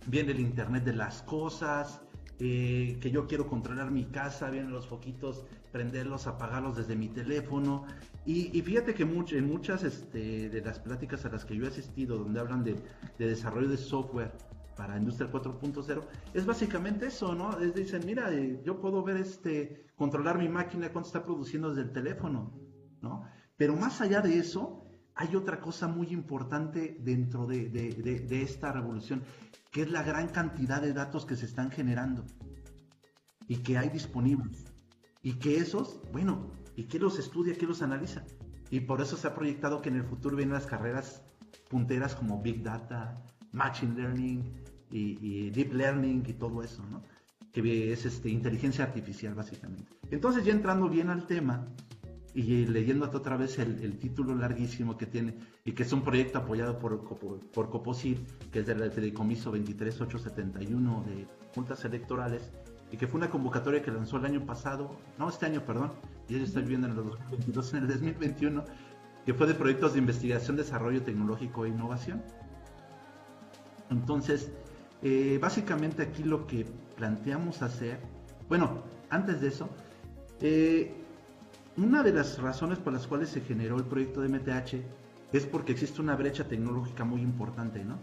[0.08, 2.02] Viene el Internet de las cosas,
[2.42, 7.86] eh, que yo quiero controlar mi casa, vienen los foquitos, prenderlos, apagarlos desde mi teléfono.
[8.26, 12.18] Y, fíjate que en muchas este, de las pláticas a las que yo he asistido,
[12.18, 12.76] donde hablan de,
[13.18, 14.32] desarrollo de software
[14.78, 16.02] para Industria 4.0,
[16.34, 17.60] es básicamente eso, ¿no?
[17.60, 21.82] Es, dicen, mira, eh, yo puedo ver, este, controlar mi máquina cuánto está produciendo desde
[21.82, 22.54] el teléfono,
[23.02, 23.26] ¿no?
[23.58, 24.86] Pero más allá de eso,
[25.16, 29.24] hay otra cosa muy importante dentro de esta revolución
[29.72, 32.26] que es la gran cantidad de datos que se están generando
[33.48, 34.66] y que hay disponibles.
[35.22, 38.24] Y que esos, bueno, ¿y qué los estudia, qué los analiza?
[38.72, 41.24] Y por eso se ha proyectado que en el futuro vienen las carreras
[41.70, 44.54] punteras como Big Data, Machine Learning
[44.92, 47.04] y, Deep Learning y todo eso, ¿no?
[47.52, 49.92] Que es este, inteligencia artificial básicamente.
[50.12, 51.68] Entonces ya entrando bien al tema,
[52.34, 56.80] y leyéndote otra vez el, título larguísimo que tiene y que es un proyecto apoyado
[56.80, 57.04] por,
[57.52, 58.20] por, Coposit,
[58.52, 62.52] que es del Fideicomiso 23871 de juntas electorales
[62.92, 65.92] y que fue una convocatoria que lanzó el año pasado, no este año, perdón,
[66.28, 68.64] y yo estoy viendo en el 2022, en el 2021,
[69.26, 72.24] que fue de proyectos de investigación, desarrollo tecnológico e innovación.
[73.92, 74.52] Entonces,
[75.02, 76.66] eh, básicamente aquí lo que
[76.96, 78.00] planteamos hacer,
[78.48, 79.70] bueno, antes de eso,
[80.42, 80.99] eh,
[81.80, 84.84] una de las razones por las cuales se generó el proyecto de MTH
[85.32, 87.98] es porque existe una brecha tecnológica muy importante, ¿no?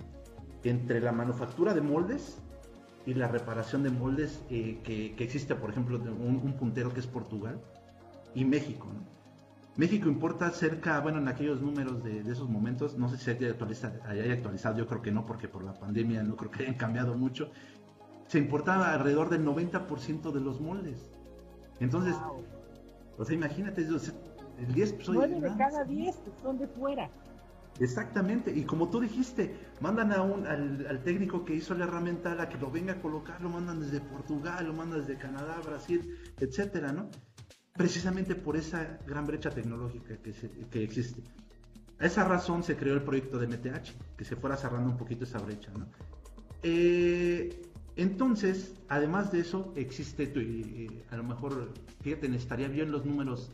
[0.65, 2.39] Entre la manufactura de moldes
[3.05, 7.61] y la reparación de moldes eh, que, existe, por ejemplo, un, puntero que es Portugal
[8.35, 9.17] y México, ¿no?
[9.77, 14.79] México importa cerca, bueno, en aquellos números de, esos momentos, no sé si haya actualizado,
[14.79, 17.51] yo creo que no, porque por la pandemia no creo que hayan cambiado mucho,
[18.27, 21.11] se importaba alrededor del 90% de los moldes.
[21.79, 22.17] Entonces,
[23.19, 27.11] o sea, imagínate, el 10 9 de cada 10 son de fuera.
[27.79, 32.49] Exactamente, y como tú dijiste, mandan a un, al, técnico que hizo la herramienta a
[32.49, 36.93] que lo venga a colocar, lo mandan desde Portugal, lo mandan desde Canadá, Brasil, etcétera,
[36.93, 37.11] ¿no?
[37.75, 40.33] Precisamente por esa gran brecha tecnológica que,
[40.71, 41.23] que existe.
[41.99, 45.25] A esa razón se creó el proyecto de MTH, que se fuera cerrando un poquito
[45.25, 45.87] esa brecha, ¿no?
[46.63, 47.63] Eh,
[47.97, 51.73] entonces, además de eso, existe, eh, a lo mejor,
[52.03, 53.51] fíjate, estaría bien los números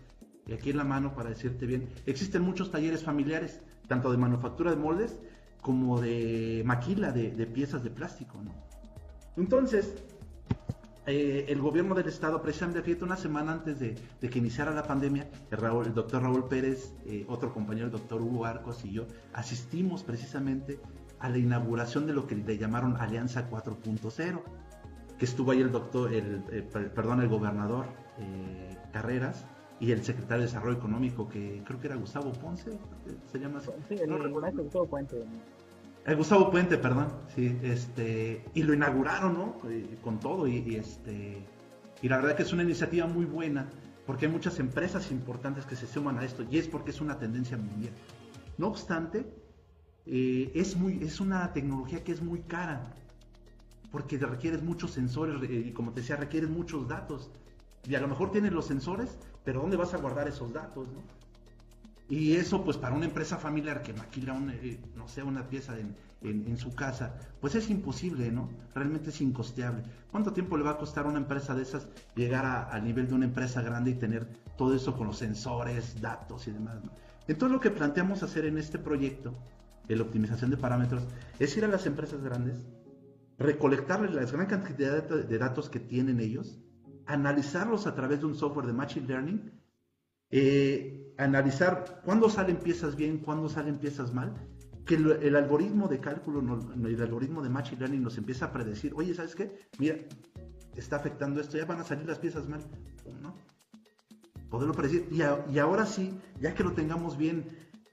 [0.52, 4.76] aquí en la mano para decirte bien, existen muchos talleres familiares, tanto de manufactura de
[4.76, 5.16] moldes
[5.60, 8.42] como de maquila de, piezas de plástico.
[8.42, 8.52] ¿no?
[9.36, 9.94] Entonces,
[11.06, 15.30] eh, el gobierno del estado, precisamente fíjate, una semana antes de, que iniciara la pandemia,
[15.50, 20.80] el, doctor Raúl Pérez, eh, otro compañero, el doctor Hugo Arcos y yo, asistimos precisamente
[21.22, 24.42] a la inauguración de lo que le llamaron Alianza 4.0,
[25.16, 27.86] que estuvo ahí el doctor, el, eh, perdón, el gobernador
[28.18, 29.46] eh, Carreras
[29.78, 32.76] y el secretario de Desarrollo Económico, que creo que era Gustavo Ponce,
[33.30, 33.70] se llama así.
[33.88, 35.24] Sí, el, Gustavo Puente.
[36.04, 37.06] El Gustavo Puente, perdón,
[37.36, 39.56] sí, este, y lo inauguraron, ¿no?
[39.70, 41.46] Eh, con todo, y, este,
[42.02, 43.68] y la verdad que es una iniciativa muy buena,
[44.06, 47.16] porque hay muchas empresas importantes que se suman a esto, y es porque es una
[47.16, 47.92] tendencia mundial.
[48.58, 49.24] No obstante,
[50.06, 52.94] eh, es, muy, es una tecnología que es muy cara,
[53.90, 57.30] porque requieres muchos sensores eh, y como te decía, requieres muchos datos.
[57.88, 60.88] Y a lo mejor tienes los sensores, pero ¿dónde vas a guardar esos datos?
[62.08, 66.56] Y eso, pues para una empresa familiar que maquila, eh, no sé, una pieza en,
[66.56, 68.48] su casa, pues es imposible, ¿no?
[68.74, 69.82] Realmente es incosteable.
[70.10, 73.14] ¿Cuánto tiempo le va a costar a una empresa de esas llegar al nivel de
[73.14, 76.76] una empresa grande y tener todo eso con los sensores, datos y demás?
[77.26, 79.32] Entonces lo que planteamos hacer en este proyecto
[79.88, 81.04] la optimización de parámetros,
[81.38, 82.66] es ir a las empresas grandes,
[83.38, 86.58] recolectarles la gran cantidad de datos que tienen ellos,
[87.06, 89.52] analizarlos a través de un software de Machine Learning,
[90.30, 94.34] eh, analizar cuándo salen piezas bien, cuándo salen piezas mal,
[94.86, 96.40] que el, algoritmo de cálculo,
[96.74, 99.68] el algoritmo de Machine Learning nos empieza a predecir, oye, ¿sabes qué?
[99.78, 99.96] Mira,
[100.76, 102.60] está afectando esto, ya van a salir las piezas mal,
[103.20, 103.34] ¿no?
[104.50, 105.06] Poderlo predecir.
[105.10, 105.22] Y,
[105.52, 107.44] y ahora sí, ya que lo tengamos bien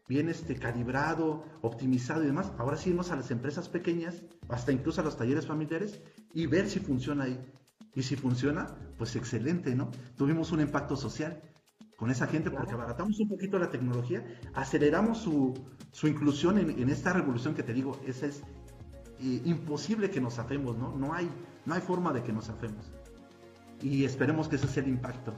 [0.09, 2.51] bien este, calibrado, optimizado y demás.
[2.57, 6.01] Ahora sí irnos a las empresas pequeñas, hasta incluso a los talleres familiares
[6.33, 7.39] y ver si funciona ahí.
[7.95, 9.91] Y si funciona, pues excelente, ¿no?
[10.17, 11.41] Tuvimos un impacto social
[11.95, 15.53] con esa gente porque abaratamos un poquito la tecnología, aceleramos su,
[16.07, 18.41] inclusión en, esta revolución que te digo, esa es
[19.19, 20.95] eh, imposible que nos hacemos, ¿no?
[20.95, 21.29] No hay,
[21.65, 22.91] no hay forma de que nos hacemos.
[23.81, 25.33] Y esperemos que ese sea el impacto.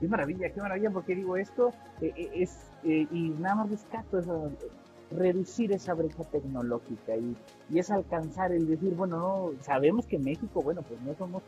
[0.00, 1.70] Qué maravilla, qué maravilla, porque digo esto,
[2.00, 4.20] eh, eh, es, eh, y nada más rescato
[5.10, 7.36] reducir esa brecha tecnológica y,
[7.70, 11.42] y es alcanzar el decir, bueno, no, sabemos que México, bueno, pues no somos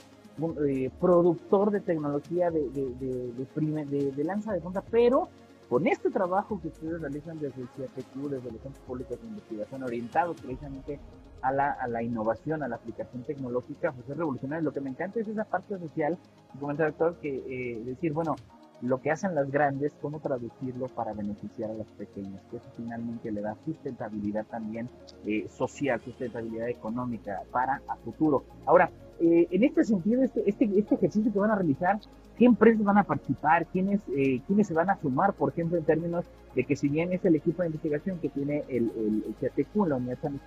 [0.68, 5.28] eh, productor de tecnología de, de, de, de, lanza de punta, pero
[5.69, 9.83] con este trabajo que ustedes realizan desde el CIATQ, desde los centros públicos de investigación,
[9.83, 11.01] orientados precisamente
[11.43, 14.64] a la, a la innovación, a la aplicación tecnológica, pues es revolucionario.
[14.64, 16.17] Lo que me encanta es esa parte social,
[16.59, 18.37] como el doctor, que eh, decir, bueno,
[18.83, 23.31] lo que hacen las grandes, cómo traducirlo para beneficiar a las pequeñas, que eso finalmente
[23.31, 24.89] le da sustentabilidad también
[25.24, 28.45] eh, social, sustentabilidad económica para a futuro.
[28.66, 31.99] Ahora, eh, en este sentido, este, este, este ejercicio que van a realizar,
[32.37, 33.66] ¿qué empresas van a participar?
[33.66, 35.33] ¿Quiénes, eh, ¿Quiénes se van a sumar?
[35.33, 38.64] Por ejemplo, en términos de que si bien es el equipo de investigación que tiene
[38.68, 40.41] el, el, el la Unidad San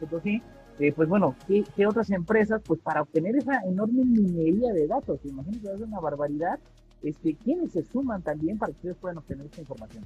[0.79, 2.61] eh, pues bueno, ¿qué, ¿qué, otras empresas?
[2.65, 6.57] Pues para obtener esa enorme minería de datos, imagínense, es una barbaridad,
[7.03, 10.05] este, ¿quiénes se suman también para que ustedes puedan obtener esta información?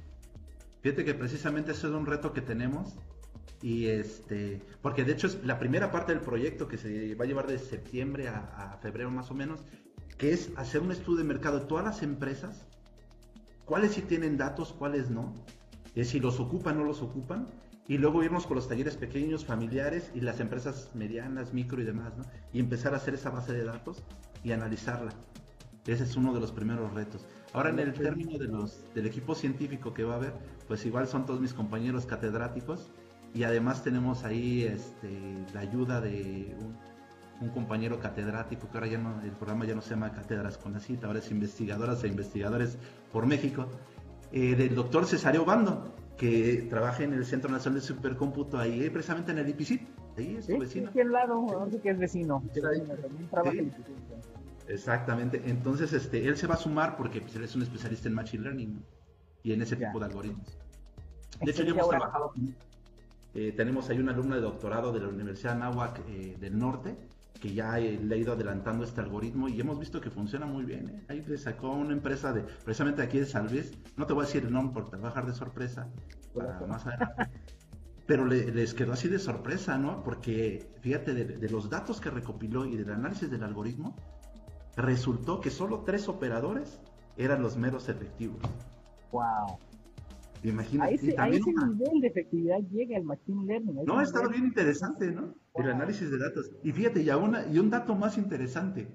[0.82, 2.94] Fíjate que precisamente eso es un reto que tenemos
[3.62, 7.26] y este, porque de hecho es la primera parte del proyecto que se va a
[7.26, 9.60] llevar de septiembre a, febrero más o menos,
[10.18, 12.66] que es hacer un estudio de mercado de todas las empresas,
[13.64, 15.32] cuáles sí tienen datos, cuáles no,
[15.94, 17.48] es si los ocupan o no los ocupan,
[17.88, 22.16] y luego irnos con los talleres pequeños, familiares y las empresas medianas, micro y demás,
[22.16, 22.24] ¿no?
[22.52, 24.02] Y empezar a hacer esa base de datos
[24.42, 25.12] y analizarla.
[25.86, 27.26] Ese es uno de los primeros retos.
[27.52, 30.32] Ahora en el término de los, del equipo científico que va a haber,
[30.66, 32.90] pues igual son todos mis compañeros catedráticos
[33.34, 35.10] y además tenemos ahí este,
[35.52, 36.94] la ayuda de un,
[37.52, 40.80] compañero catedrático que ahora ya no, el programa ya no se llama Cátedras con la
[40.80, 42.78] cita, ahora es investigadoras e investigadores
[43.12, 43.66] por México,
[44.32, 49.32] eh, del doctor Cesario Bando, que trabaja en el Centro Nacional de Supercómputo ahí, precisamente
[49.32, 49.82] en el IPCIT,
[50.16, 50.88] ahí es su vecino.
[50.88, 51.78] aquí al lado, sí.
[51.80, 52.42] que es vecino,
[54.66, 58.14] Exactamente, entonces este, él se va a sumar porque pues, él es un especialista en
[58.14, 58.82] Machine Learning
[59.42, 60.56] y en ese tipo de algoritmos.
[61.42, 62.32] De hecho, yo hemos trabajado
[63.34, 66.96] eh, tenemos ahí una alumna de doctorado de la Universidad Nahuac eh, del Norte
[67.40, 70.64] que ya eh, le ha ido adelantando este algoritmo y hemos visto que funciona muy
[70.64, 71.04] bien.
[71.08, 74.26] Ahí le sacó una empresa de precisamente aquí de San Luis, no te voy a
[74.26, 75.88] decir el nombre porque te va a dejar de sorpresa
[76.32, 77.28] para más adelante.
[78.06, 80.04] Pero les quedó así de sorpresa, ¿no?
[80.04, 83.96] Porque fíjate, de, de, los datos que recopiló y del análisis del algoritmo,
[84.76, 86.80] resultó que solo tres operadores
[87.16, 88.40] eran los meros efectivos.
[89.12, 89.58] ¡Wow!
[90.42, 90.90] Imagínate.
[90.90, 93.84] A ese, a ese nivel de efectividad llega el Machine Learning.
[93.86, 95.34] No, estado bien interesante, ¿no?
[95.54, 96.50] El análisis de datos.
[96.62, 98.88] Y fíjate, y, una, y un dato más interesante.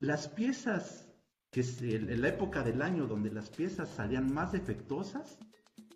[0.00, 1.08] Las piezas,
[1.50, 5.38] que en la época del año donde las piezas salían más defectuosas,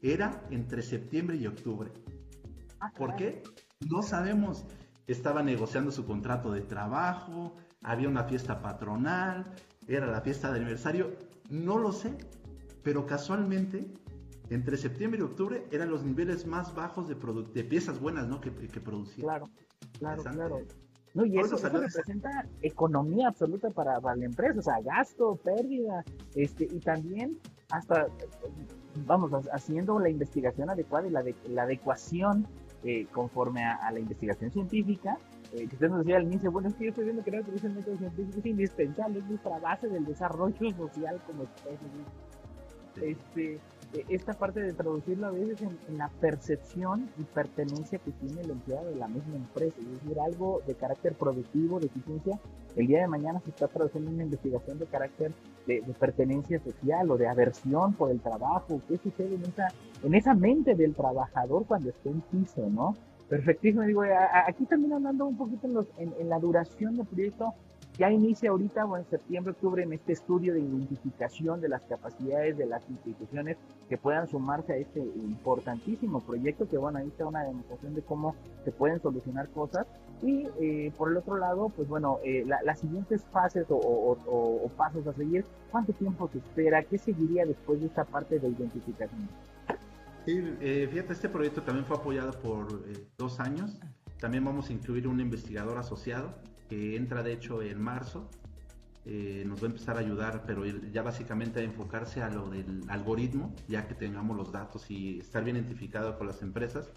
[0.00, 1.90] era entre septiembre y octubre.
[2.80, 3.42] Ah, ¿Por qué?
[3.90, 4.64] No sabemos.
[5.06, 9.52] Estaba negociando su contrato de trabajo, había una fiesta patronal,
[9.86, 11.12] era la fiesta de aniversario,
[11.50, 12.16] no lo sé,
[12.82, 13.86] pero casualmente
[14.50, 18.40] entre septiembre y octubre eran los niveles más bajos de, de piezas buenas ¿no?
[18.40, 19.24] que, que producía.
[19.24, 19.48] Claro,
[19.98, 20.58] claro, claro.
[21.14, 26.04] No, y eso, representa economía absoluta para, la empresa, o sea, gasto, pérdida,
[26.34, 27.38] este, y también
[27.70, 28.08] hasta,
[29.06, 32.48] vamos, haciendo la investigación adecuada y la, de, la adecuación
[32.82, 35.16] eh, conforme a, la investigación científica,
[35.54, 37.38] eh, que usted nos decía al inicio, bueno, es que yo estoy viendo que la
[37.38, 41.88] método científico es indispensable, es nuestra base del desarrollo social como especie.
[43.00, 43.54] Este,
[43.92, 48.50] eh, esta parte de traducirlo a veces en, la percepción y pertenencia que tiene el
[48.50, 52.38] empleado de la misma empresa, es decir, algo de carácter productivo, de eficiencia,
[52.74, 55.32] el día de mañana se está traduciendo una investigación de carácter
[55.68, 59.68] de, pertenencia social o de aversión por el trabajo, qué sucede en esa,
[60.02, 62.94] en esa mente del trabajador cuando está en piso, ¿no?
[63.28, 64.02] Perfectísimo, digo,
[64.46, 67.54] aquí también hablando un poquito en, los, en la duración del proyecto,
[67.96, 72.58] ya inicia ahorita, o en septiembre, octubre, en este estudio de identificación de las capacidades
[72.58, 73.56] de las instituciones
[73.88, 78.34] que puedan sumarse a este importantísimo proyecto, que bueno, ahí está una demostración de cómo
[78.64, 79.86] se pueden solucionar cosas.
[80.22, 85.12] Y eh, por el otro lado, pues bueno, eh, las siguientes fases o, pasos a
[85.12, 86.82] seguir, ¿cuánto tiempo se espera?
[86.82, 89.28] ¿Qué seguiría después de esta parte de identificación?
[90.24, 92.82] Sí, eh, fíjate, este proyecto también fue apoyado por
[93.18, 93.78] dos años.
[94.18, 96.34] También vamos a incluir un investigador asociado
[96.68, 98.28] que entra de hecho en marzo.
[99.06, 102.80] Eh, nos va a empezar a ayudar, pero ya básicamente a enfocarse a lo del
[102.88, 106.90] algoritmo, ya que tengamos los datos y estar bien identificado con las empresas,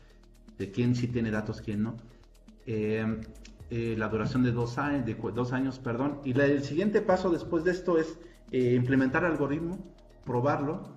[0.58, 1.98] de quién sí tiene datos, quién no.
[2.66, 3.06] Eh,
[3.70, 6.22] eh, la duración de dos años, de dos años, perdón.
[6.24, 8.18] Y el siguiente paso después de esto es
[8.52, 9.78] implementar el algoritmo,
[10.24, 10.96] probarlo.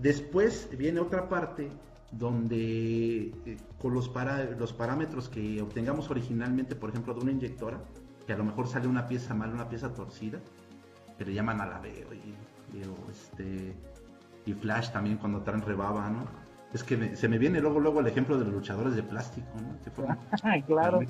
[0.00, 1.70] Después viene otra parte
[2.12, 7.80] donde eh, con los, para, los parámetros que obtengamos originalmente, por ejemplo, de una inyectora,
[8.26, 10.38] que a lo mejor sale una pieza mal, una pieza torcida,
[11.18, 13.74] que le llaman alabeo y, y, este,
[14.46, 16.24] y flash también cuando traen rebaba, ¿no?
[16.72, 19.82] es que se me viene luego luego el ejemplo de los luchadores de plástico, ¿no?
[19.82, 20.18] Que fueron,
[20.66, 21.00] claro.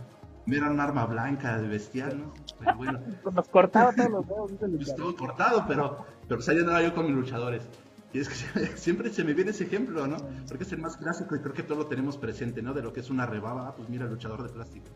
[0.47, 2.33] Era un arma blanca de bestial, ¿no?
[2.59, 3.01] Pero bueno.
[3.33, 4.89] Nos cortaba todos los dedos.
[4.89, 7.69] Estuvo cortado, pero, pero pues no yo con mis luchadores.
[8.13, 10.17] Y es que siempre se me viene ese ejemplo, ¿no?
[10.49, 12.75] Porque es el más clásico y creo que todo lo tenemos presente, ¿no?
[12.75, 14.87] De lo que es una rebaba, ah, pues mira, luchador de plástico.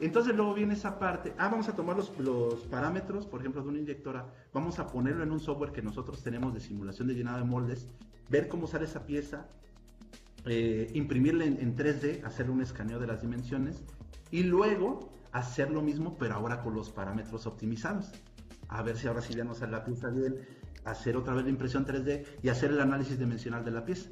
[0.00, 3.68] Entonces luego viene esa parte, ah, vamos a tomar los, los, parámetros, por ejemplo, de
[3.68, 7.36] una inyectora, vamos a ponerlo en un software que nosotros tenemos de simulación de llenado
[7.36, 7.86] de moldes,
[8.30, 9.46] ver cómo sale esa pieza,
[10.46, 13.84] eh, imprimirla en, en, 3D, hacer un escaneo de las dimensiones
[14.30, 18.10] y luego hacer lo mismo, pero ahora con los parámetros optimizados.
[18.68, 20.36] A ver si ahora sí ya nos sale la pieza bien,
[20.84, 24.10] hacer otra vez la impresión 3D y hacer el análisis dimensional de la pieza.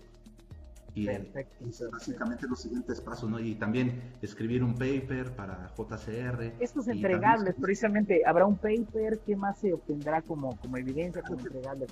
[0.95, 1.91] Y, Perfecto.
[1.93, 3.39] básicamente los siguientes pasos, ¿no?
[3.39, 6.55] Y también escribir un paper para JCR.
[6.59, 9.21] Estos entregables, precisamente, ¿habrá un paper?
[9.25, 11.87] ¿Qué más se obtendrá como, como evidencia como entregable?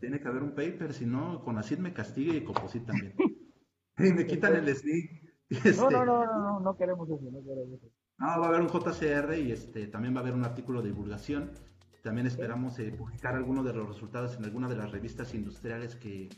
[0.00, 3.14] Tiene que haber un paper, si no, con ACID me castigue y Composit también.
[3.98, 5.10] y me quitan el SNI.
[5.50, 7.90] Este, no, no, no, no, no, queremos eso, no queremos eso.
[8.18, 10.90] No, va a haber un JCR y este también va a haber un artículo de
[10.90, 11.52] divulgación
[12.02, 16.28] también esperamos eh, publicar algunos de los resultados en alguna de las revistas industriales que,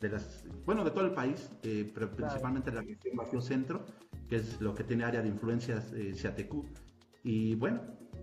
[0.00, 3.84] de las, bueno, de todo el país, eh, pero principalmente la región Bajío Centro,
[4.28, 6.14] que es lo que tiene área de influencias eh,
[7.24, 7.80] Y bueno,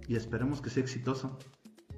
[0.07, 1.37] y esperemos que sea exitoso.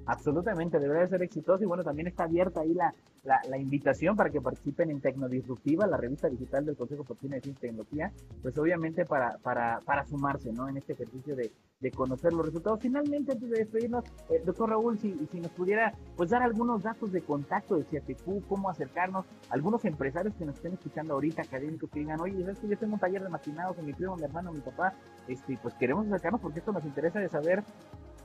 [0.06, 2.94] Absolutamente, debería ser exitoso y bueno, también está abierta ahí la,
[3.24, 7.52] la, invitación para que participen en Tecnodisruptiva, la revista digital del Consejo de Ciencia y
[7.52, 10.66] Tecnología, pues obviamente para, para, para sumarse ¿no?
[10.66, 12.80] en este ejercicio de, de conocer los resultados.
[12.80, 17.12] Finalmente, antes de despedirnos, eh, doctor Raúl, si, si nos pudiera pues dar algunos datos
[17.12, 22.00] de contacto de CIATQ, cómo acercarnos, algunos empresarios que nos estén escuchando ahorita, académicos que
[22.00, 24.52] digan, oye, ¿sabes que yo tengo un taller de maquinados con mi primo, mi hermano,
[24.52, 24.94] mi papá?
[25.28, 27.62] Este, pues queremos acercarnos porque esto nos interesa de saber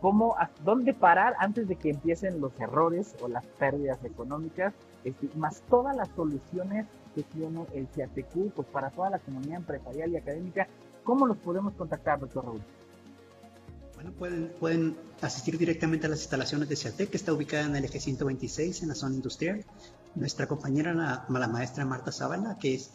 [0.02, 4.74] cómo, dónde parar antes de que empiecen los errores o las pérdidas económicas,
[5.04, 10.12] este, más todas las soluciones que tiene el CIATQ, pues para toda la comunidad empresarial
[10.12, 10.68] y académica.
[11.04, 12.62] ¿Cómo los podemos contactar, doctor Raúl?
[14.04, 17.86] Bueno, pueden, pueden asistir directamente a las instalaciones de CIATEC, que está ubicada en el
[17.86, 19.64] eje 126, en la zona industrial.
[20.16, 22.92] Nuestra compañera, la, la maestra Marta Zavala, que es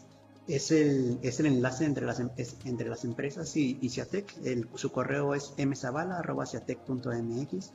[0.48, 2.30] es el, es el enlace entre las, em,
[2.64, 4.34] entre las empresas y, y Ciatec.
[4.74, 7.72] su correo es mzavala.ciatec.mx.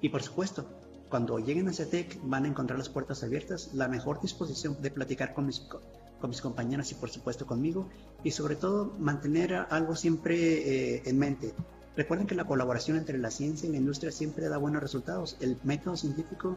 [0.00, 0.66] Y por supuesto,
[1.08, 5.34] cuando lleguen a Ciatec van a encontrar las puertas abiertas, la mejor disposición de platicar
[5.34, 7.88] con mis, con mis compañeras y por supuesto conmigo.
[8.24, 11.54] Y sobre todo mantener algo siempre eh, en mente.
[11.96, 15.36] Recuerden que la colaboración entre la ciencia y la industria siempre da buenos resultados.
[15.40, 16.56] El método científico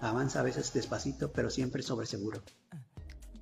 [0.00, 2.40] avanza a veces despacito, pero siempre sobre seguro.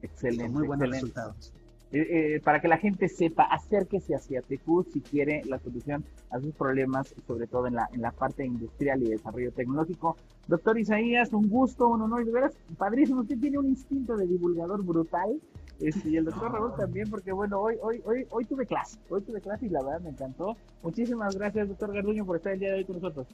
[0.02, 0.48] Excelente.
[0.48, 1.52] muy buenos resultados.
[1.92, 6.38] Eh, eh, para que la gente sepa, acérquese hacia Tecú si quiere la solución a
[6.38, 10.16] sus problemas, sobre todo en la, en la parte industrial y desarrollo tecnológico.
[10.46, 14.84] Doctor Isaías, un gusto, un honor, de veras, padrísimo, usted tiene un instinto de divulgador
[14.84, 15.40] brutal,
[15.80, 19.22] este, y el doctor Raúl también, porque bueno, hoy, hoy, hoy, hoy tuve clase, hoy
[19.22, 20.56] tuve clase y la verdad me encantó.
[20.82, 23.26] Muchísimas gracias, doctor Garduño, por estar el día de hoy con nosotros.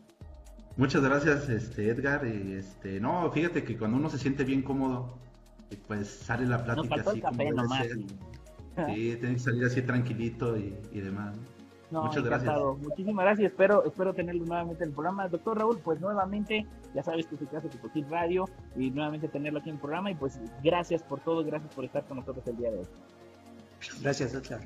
[0.76, 2.26] Muchas gracias, este, Edgar.
[2.26, 5.18] Y este, no, fíjate que cuando uno se siente bien cómodo,
[5.88, 7.98] pues sale la plática así como debe ser.
[8.86, 11.34] Sí, tiene que salir así tranquilito y, demás.
[11.90, 12.58] Muchas gracias.
[12.78, 13.52] Muchísimas gracias.
[13.52, 15.28] Espero, espero tenerlo nuevamente en el programa.
[15.28, 18.44] Doctor Raúl, pues nuevamente, ya sabes que es caso de Radio
[18.76, 20.10] y nuevamente tenerlo aquí en el programa.
[20.10, 22.86] Y pues gracias por todo, gracias por estar con nosotros el día de hoy.
[24.00, 24.60] Gracias, doctor.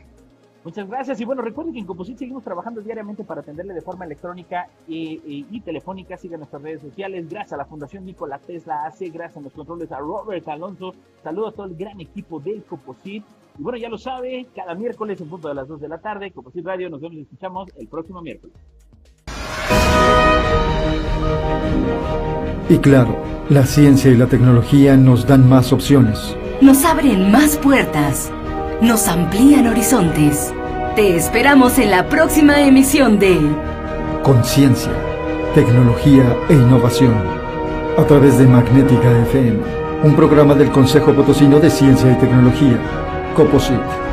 [0.63, 1.19] Muchas gracias.
[1.21, 5.61] Y bueno, recuerden que en Composit seguimos trabajando diariamente para atenderle de forma electrónica y,
[5.61, 6.19] telefónica.
[6.19, 7.29] Sigan nuestras redes sociales.
[7.31, 9.11] Gracias a la Fundación Nikola Tesla AC.
[9.11, 10.95] Gracias a los controles a Robert Alonso.
[11.23, 13.25] Saludos a todo el gran equipo del Composit.
[13.61, 16.33] Y bueno, ya lo sabe, cada miércoles en punto de las 2 de la tarde,
[16.33, 16.89] Composit Radio.
[16.89, 18.57] Nos vemos y escuchamos el próximo miércoles.
[22.69, 26.37] Y claro, la ciencia y la tecnología nos dan más opciones.
[26.63, 28.33] Nos abren más puertas
[28.81, 30.55] nos amplían horizontes.
[30.97, 33.39] Te esperamos en la próxima emisión de
[34.23, 34.93] Conciencia,
[35.55, 37.15] Tecnología e Innovación,
[37.99, 39.59] a través de Magnética FM,
[40.03, 42.79] un programa del Consejo Potosino de Ciencia y Tecnología,
[43.41, 44.10] COPOSIT.